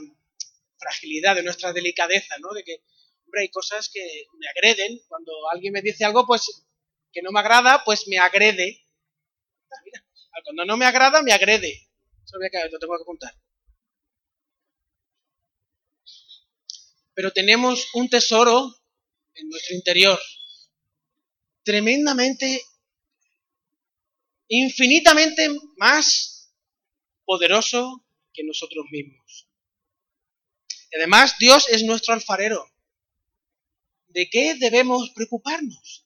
fragilidad, 0.78 1.36
de 1.36 1.44
nuestra 1.44 1.74
delicadeza, 1.74 2.38
¿no? 2.40 2.54
De 2.54 2.64
que, 2.64 2.84
hombre, 3.26 3.42
hay 3.42 3.50
cosas 3.50 3.90
que 3.94 4.00
me 4.40 4.48
agreden. 4.48 4.98
Cuando 5.10 5.34
alguien 5.52 5.74
me 5.74 5.82
dice 5.82 6.06
algo, 6.06 6.26
pues, 6.26 6.64
que 7.12 7.22
no 7.22 7.34
me 7.34 7.42
agrada, 7.42 7.84
pues 7.84 8.08
me 8.08 8.18
agrede. 8.18 8.88
Ah, 10.32 10.40
cuando 10.46 10.64
no 10.64 10.78
me 10.78 10.86
agrada, 10.86 11.22
me 11.22 11.34
agrede. 11.34 11.90
Eso 12.24 12.38
lo 12.38 12.80
tengo 12.80 12.98
que 12.98 13.04
contar. 13.06 13.36
pero 17.16 17.30
tenemos 17.30 17.90
un 17.94 18.10
tesoro 18.10 18.74
en 19.36 19.48
nuestro 19.48 19.76
interior 19.76 20.20
tremendamente, 21.64 22.62
infinitamente 24.48 25.50
más 25.78 26.54
poderoso 27.26 28.06
que 28.34 28.44
nosotros 28.44 28.86
mismos. 28.92 29.48
Y 30.92 30.98
además, 30.98 31.36
Dios 31.40 31.68
es 31.70 31.84
nuestro 31.84 32.14
alfarero. 32.14 32.66
¿De 34.08 34.30
qué 34.30 34.56
debemos 34.56 35.12
preocuparnos? 35.16 36.06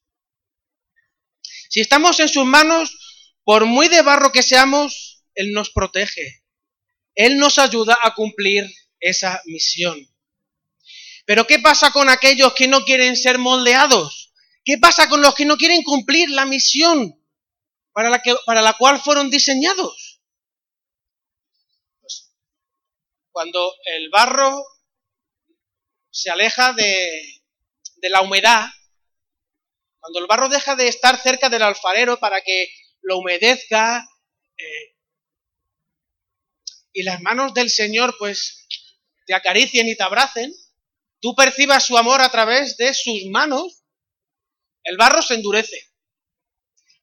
Si 1.69 1.81
estamos 1.81 2.19
en 2.19 2.29
sus 2.29 2.45
manos, 2.45 2.97
por 3.43 3.65
muy 3.65 3.89
de 3.89 4.01
barro 4.01 4.31
que 4.31 4.43
seamos, 4.43 5.23
Él 5.35 5.51
nos 5.51 5.69
protege. 5.69 6.43
Él 7.15 7.37
nos 7.37 7.57
ayuda 7.57 7.97
a 8.01 8.13
cumplir 8.13 8.69
esa 8.99 9.41
misión. 9.45 10.07
Pero 11.25 11.45
¿qué 11.45 11.59
pasa 11.59 11.91
con 11.91 12.09
aquellos 12.09 12.53
que 12.53 12.67
no 12.67 12.85
quieren 12.85 13.17
ser 13.17 13.37
moldeados? 13.37 14.26
¿Qué 14.67 14.77
pasa 14.77 15.07
con 15.07 15.21
los 15.21 15.33
que 15.33 15.45
no 15.45 15.55
quieren 15.55 15.81
cumplir 15.81 16.29
la 16.29 16.45
misión 16.45 17.17
para 17.93 18.09
la, 18.09 18.21
que, 18.21 18.35
para 18.45 18.61
la 18.61 18.73
cual 18.73 18.99
fueron 18.99 19.29
diseñados? 19.29 20.21
Pues, 22.01 22.35
cuando 23.31 23.73
el 23.85 24.09
barro 24.09 24.61
se 26.09 26.29
aleja 26.29 26.73
de, 26.73 27.41
la 28.09 28.19
humedad, 28.19 28.67
cuando 30.01 30.19
el 30.19 30.27
barro 30.27 30.49
deja 30.49 30.75
de 30.75 30.89
estar 30.89 31.17
cerca 31.17 31.47
del 31.47 31.61
alfarero 31.61 32.19
para 32.19 32.41
que 32.41 32.67
lo 33.03 33.19
humedezca, 33.19 34.05
eh, 34.57 34.97
y 36.91 37.03
las 37.03 37.21
manos 37.21 37.53
del 37.53 37.69
Señor 37.69 38.17
pues 38.19 38.67
te 39.27 39.33
acaricien 39.33 39.87
y 39.87 39.95
te 39.95 40.03
abracen, 40.03 40.53
tú 41.21 41.35
percibas 41.35 41.85
su 41.85 41.97
amor 41.97 42.19
a 42.19 42.29
través 42.29 42.75
de 42.75 42.93
sus 42.93 43.27
manos, 43.27 43.85
el 44.87 44.95
barro 44.95 45.21
se 45.21 45.33
endurece. 45.33 45.91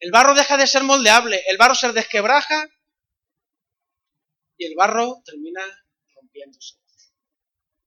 El 0.00 0.10
barro 0.10 0.34
deja 0.34 0.56
de 0.56 0.66
ser 0.66 0.82
moldeable, 0.84 1.42
el 1.48 1.58
barro 1.58 1.74
se 1.74 1.92
desquebraja 1.92 2.66
y 4.56 4.64
el 4.64 4.74
barro 4.74 5.22
termina 5.24 5.60
rompiéndose. 6.14 6.76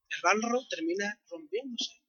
El 0.09 0.21
barro 0.21 0.67
termina 0.69 1.19
rompiéndose. 1.29 1.99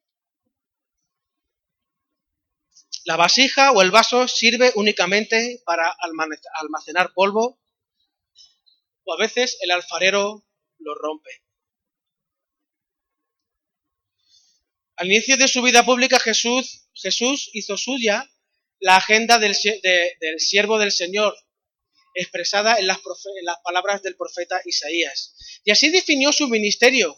La 3.07 3.17
vasija 3.17 3.73
o 3.73 3.81
el 3.81 3.91
vaso 3.91 4.29
sirve 4.29 4.71
únicamente 4.75 5.63
para 5.65 5.91
almacenar 6.61 7.15
polvo 7.15 7.59
o 9.05 9.15
a 9.15 9.19
veces 9.19 9.57
el 9.63 9.71
alfarero 9.71 10.45
lo 10.79 10.95
rompe. 10.95 11.48
Al 14.99 15.07
inicio 15.07 15.37
de 15.37 15.47
su 15.47 15.63
vida 15.63 15.85
pública 15.85 16.19
Jesús, 16.19 16.89
Jesús 16.93 17.51
hizo 17.53 17.77
suya 17.77 18.29
la 18.81 18.97
agenda 18.97 19.39
del, 19.39 19.55
del 19.63 20.41
siervo 20.41 20.77
del 20.77 20.91
Señor, 20.91 21.37
expresada 22.15 22.81
en 22.81 22.89
las, 22.89 22.99
en 22.99 23.45
las 23.45 23.59
palabras 23.63 24.03
del 24.03 24.17
profeta 24.17 24.61
Isaías. 24.65 25.37
Y 25.65 25.71
así 25.71 25.91
definió 25.91 26.33
su 26.33 26.49
ministerio 26.49 27.17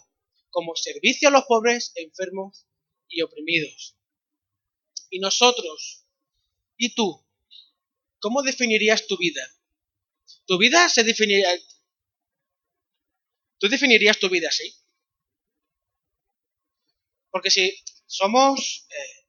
como 0.51 0.76
servicio 0.76 1.28
a 1.28 1.31
los 1.31 1.45
pobres, 1.45 1.93
enfermos 1.95 2.66
y 3.09 3.22
oprimidos. 3.22 3.97
Y 5.09 5.18
nosotros, 5.18 6.05
¿y 6.76 6.95
tú? 6.95 7.26
¿Cómo 8.18 8.43
definirías 8.43 9.07
tu 9.07 9.16
vida? 9.16 9.43
¿Tu 10.45 10.59
vida 10.59 10.87
se 10.91 11.03
definiría... 11.03 11.49
¿Tú 13.59 13.70
definirías 13.70 14.18
tu 14.18 14.28
vida 14.28 14.49
así? 14.49 14.70
Porque 17.31 17.51
si 17.51 17.83
somos... 18.07 18.87
Eh, 18.91 19.20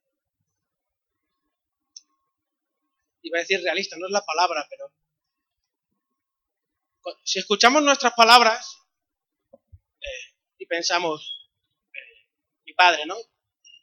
iba 3.24 3.38
a 3.38 3.42
decir 3.42 3.62
realista, 3.62 3.96
no 3.98 4.08
es 4.08 4.12
la 4.12 4.26
palabra, 4.26 4.66
pero 4.70 4.92
si 7.24 7.40
escuchamos 7.40 7.84
nuestras 7.84 8.14
palabras 8.14 8.78
eh, 9.54 10.36
y 10.60 10.66
pensamos, 10.66 11.50
eh, 11.94 12.28
mi 12.66 12.74
padre, 12.74 13.06
¿no? 13.06 13.18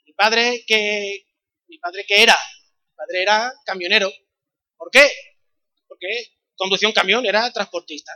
Mi 0.06 0.12
padre 0.12 0.64
que, 0.66 1.26
mi 1.68 1.78
padre 1.78 2.04
que 2.06 2.22
era, 2.22 2.36
mi 2.86 2.94
padre 2.94 3.22
era 3.22 3.52
camionero. 3.64 4.10
¿Por 4.76 4.90
qué? 4.90 5.08
Porque 5.86 6.38
conducía 6.56 6.88
un 6.88 6.94
camión, 6.94 7.26
era 7.26 7.52
transportista. 7.52 8.12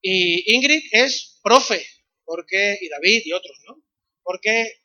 Y 0.00 0.54
Ingrid 0.54 0.84
es 0.92 1.40
profe, 1.42 1.86
porque, 2.24 2.78
y 2.80 2.88
David 2.88 3.22
y 3.24 3.32
otros, 3.32 3.58
¿no? 3.66 3.82
Porque 4.22 4.83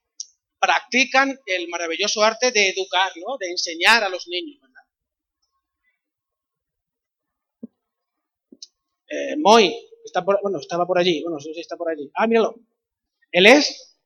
practican 0.59 1.39
el 1.45 1.67
maravilloso 1.69 2.21
arte 2.23 2.51
de 2.51 2.69
educar, 2.69 3.11
¿no? 3.25 3.37
De 3.37 3.49
enseñar 3.49 4.03
a 4.03 4.09
los 4.09 4.27
niños. 4.27 4.59
eh, 9.09 9.35
Moy, 9.37 9.75
está 10.05 10.23
por, 10.23 10.39
bueno, 10.41 10.59
estaba 10.59 10.85
por 10.85 10.99
allí, 10.99 11.21
bueno, 11.21 11.37
no 11.37 11.41
sé 11.41 11.53
si 11.53 11.61
está 11.61 11.75
por 11.75 11.89
allí. 11.89 12.09
Ah, 12.13 12.27
míralo. 12.27 12.55
Él 13.31 13.45
es 13.45 13.97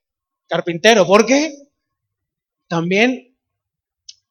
carpintero, 0.48 1.06
porque 1.06 1.54
también 2.68 3.38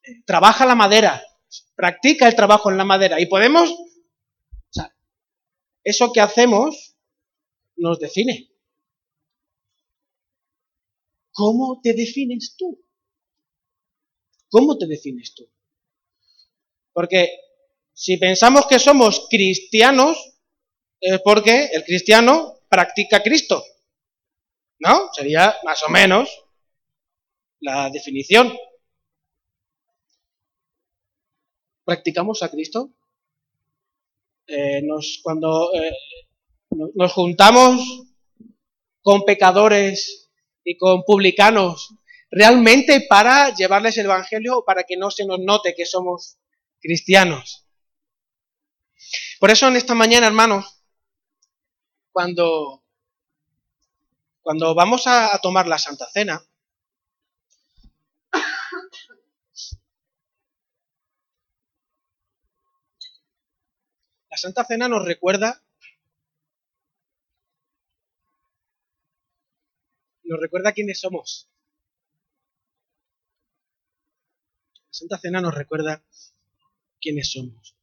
eh, 0.02 0.22
trabaja 0.24 0.66
la 0.66 0.74
madera, 0.74 1.22
practica 1.74 2.26
el 2.26 2.34
trabajo 2.34 2.70
en 2.70 2.78
la 2.78 2.84
madera. 2.84 3.20
Y 3.20 3.26
podemos, 3.26 3.70
o 3.70 4.70
sea, 4.70 4.94
eso 5.84 6.12
que 6.12 6.20
hacemos 6.20 6.96
nos 7.76 7.98
define. 7.98 8.51
¿Cómo 11.32 11.80
te 11.82 11.94
defines 11.94 12.54
tú? 12.56 12.78
¿Cómo 14.50 14.76
te 14.76 14.86
defines 14.86 15.34
tú? 15.34 15.50
Porque 16.92 17.30
si 17.94 18.18
pensamos 18.18 18.66
que 18.66 18.78
somos 18.78 19.28
cristianos, 19.30 20.18
es 21.00 21.20
porque 21.22 21.70
el 21.72 21.84
cristiano 21.84 22.60
practica 22.68 23.22
Cristo. 23.22 23.64
¿No? 24.78 25.12
Sería 25.12 25.56
más 25.64 25.82
o 25.84 25.88
menos 25.88 26.28
la 27.60 27.88
definición. 27.90 28.52
¿Practicamos 31.84 32.42
a 32.42 32.50
Cristo? 32.50 32.92
Eh, 34.46 34.82
cuando 35.22 35.72
eh, 35.74 35.96
nos 36.94 37.12
juntamos 37.12 37.80
con 39.02 39.24
pecadores 39.24 40.21
y 40.64 40.76
con 40.76 41.02
publicanos, 41.04 41.94
realmente 42.30 43.06
para 43.08 43.54
llevarles 43.54 43.96
el 43.98 44.06
Evangelio 44.06 44.64
para 44.66 44.84
que 44.84 44.96
no 44.96 45.10
se 45.10 45.26
nos 45.26 45.38
note 45.40 45.74
que 45.74 45.86
somos 45.86 46.38
cristianos. 46.80 47.66
Por 49.38 49.50
eso 49.50 49.68
en 49.68 49.76
esta 49.76 49.94
mañana, 49.94 50.26
hermanos, 50.26 50.82
cuando, 52.12 52.84
cuando 54.40 54.74
vamos 54.74 55.06
a, 55.06 55.38
tomar 55.42 55.66
la 55.66 55.78
Santa 55.78 56.06
Cena, 56.12 56.42
la 64.30 64.36
Santa 64.36 64.64
Cena 64.64 64.88
nos 64.88 65.04
recuerda 65.04 65.62
nos 70.24 70.40
recuerda 70.40 70.72
quiénes 70.72 71.00
somos. 71.00 71.48
La 74.76 74.92
Santa 74.98 75.18
Cena 75.18 75.40
nos 75.40 75.54
recuerda 75.54 76.04
quiénes 77.00 77.32
somos. 77.32 77.76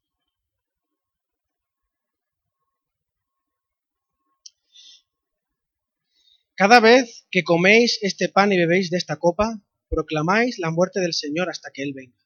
Cada 6.56 6.82
vez 6.82 7.26
que 7.32 7.44
coméis 7.44 8.00
este 8.02 8.28
pan 8.28 8.52
y 8.52 8.58
bebéis 8.58 8.90
de 8.90 8.98
esta 8.98 9.16
copa, 9.16 9.62
proclamáis 9.88 10.60
la 10.60 10.72
muerte 10.72 11.00
del 11.00 11.14
Señor 11.14 11.50
hasta 11.50 11.72
que 11.72 11.84
Él 11.84 11.94
venga. 11.94 12.20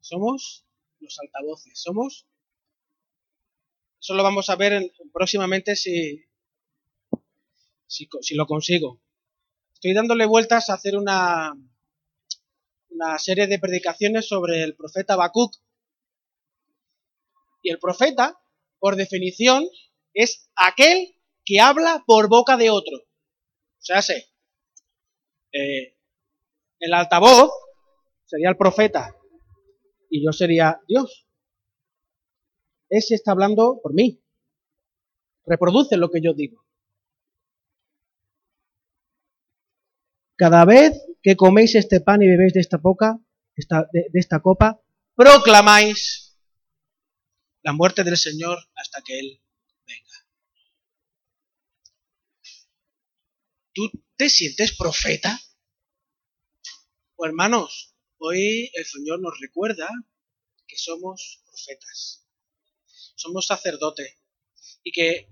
Somos 0.00 0.66
los 0.98 1.18
altavoces, 1.18 1.78
somos... 1.78 2.26
Eso 4.00 4.14
lo 4.14 4.22
vamos 4.22 4.48
a 4.48 4.56
ver 4.56 4.90
próximamente 5.12 5.76
si, 5.76 6.24
si, 7.90 8.34
lo 8.34 8.46
consigo. 8.46 9.00
Estoy 9.72 9.94
dándole 9.94 10.24
vueltas 10.26 10.70
a 10.70 10.74
hacer 10.74 10.96
una, 10.96 11.52
una 12.90 13.18
serie 13.18 13.46
de 13.46 13.58
predicaciones 13.58 14.28
sobre 14.28 14.62
el 14.62 14.76
profeta 14.76 15.14
Habacuc. 15.14 15.54
Y 17.62 17.70
el 17.70 17.78
profeta, 17.78 18.40
por 18.78 18.96
definición, 18.96 19.66
es 20.14 20.48
aquel 20.54 21.16
que 21.44 21.60
habla 21.60 22.04
por 22.06 22.28
boca 22.28 22.56
de 22.56 22.70
otro. 22.70 22.96
O 22.96 23.82
sea, 23.82 24.02
sé, 24.02 24.28
eh, 25.52 25.96
el 26.78 26.94
altavoz 26.94 27.50
sería 28.24 28.50
el 28.50 28.56
profeta 28.56 29.16
y 30.08 30.24
yo 30.24 30.32
sería 30.32 30.80
Dios. 30.86 31.26
Ese 32.88 33.14
está 33.14 33.32
hablando 33.32 33.80
por 33.82 33.94
mí. 33.94 34.22
Reproduce 35.44 35.96
lo 35.96 36.10
que 36.10 36.20
yo 36.22 36.34
digo. 36.34 36.64
Cada 40.40 40.64
vez 40.64 40.96
que 41.22 41.36
coméis 41.36 41.74
este 41.74 42.00
pan 42.00 42.22
y 42.22 42.26
bebéis 42.26 42.54
de 42.54 42.60
esta, 42.60 42.78
boca, 42.78 43.18
de 43.54 44.20
esta 44.24 44.40
copa, 44.40 44.80
proclamáis 45.14 46.40
la 47.60 47.74
muerte 47.74 48.04
del 48.04 48.16
Señor 48.16 48.56
hasta 48.74 49.02
que 49.02 49.18
Él 49.20 49.42
venga. 49.86 50.16
¿Tú 53.74 53.90
te 54.16 54.30
sientes 54.30 54.74
profeta? 54.78 55.38
O 57.16 57.26
hermanos, 57.26 57.94
hoy 58.16 58.70
el 58.72 58.86
Señor 58.86 59.20
nos 59.20 59.38
recuerda 59.38 59.90
que 60.66 60.78
somos 60.78 61.42
profetas, 61.44 62.26
somos 63.14 63.46
sacerdotes 63.46 64.16
y 64.82 64.90
que 64.90 65.28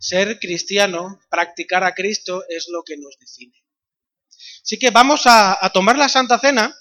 ser 0.00 0.40
cristiano, 0.40 1.20
practicar 1.30 1.84
a 1.84 1.94
Cristo 1.94 2.42
es 2.48 2.66
lo 2.68 2.82
que 2.82 2.96
nos 2.96 3.16
define. 3.20 3.67
Así 4.62 4.78
que 4.78 4.90
vamos 4.90 5.22
a, 5.26 5.58
tomar 5.72 5.96
la 5.96 6.08
Santa 6.08 6.38
Cena. 6.38 6.74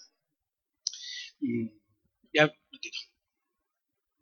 Mm, 1.40 1.77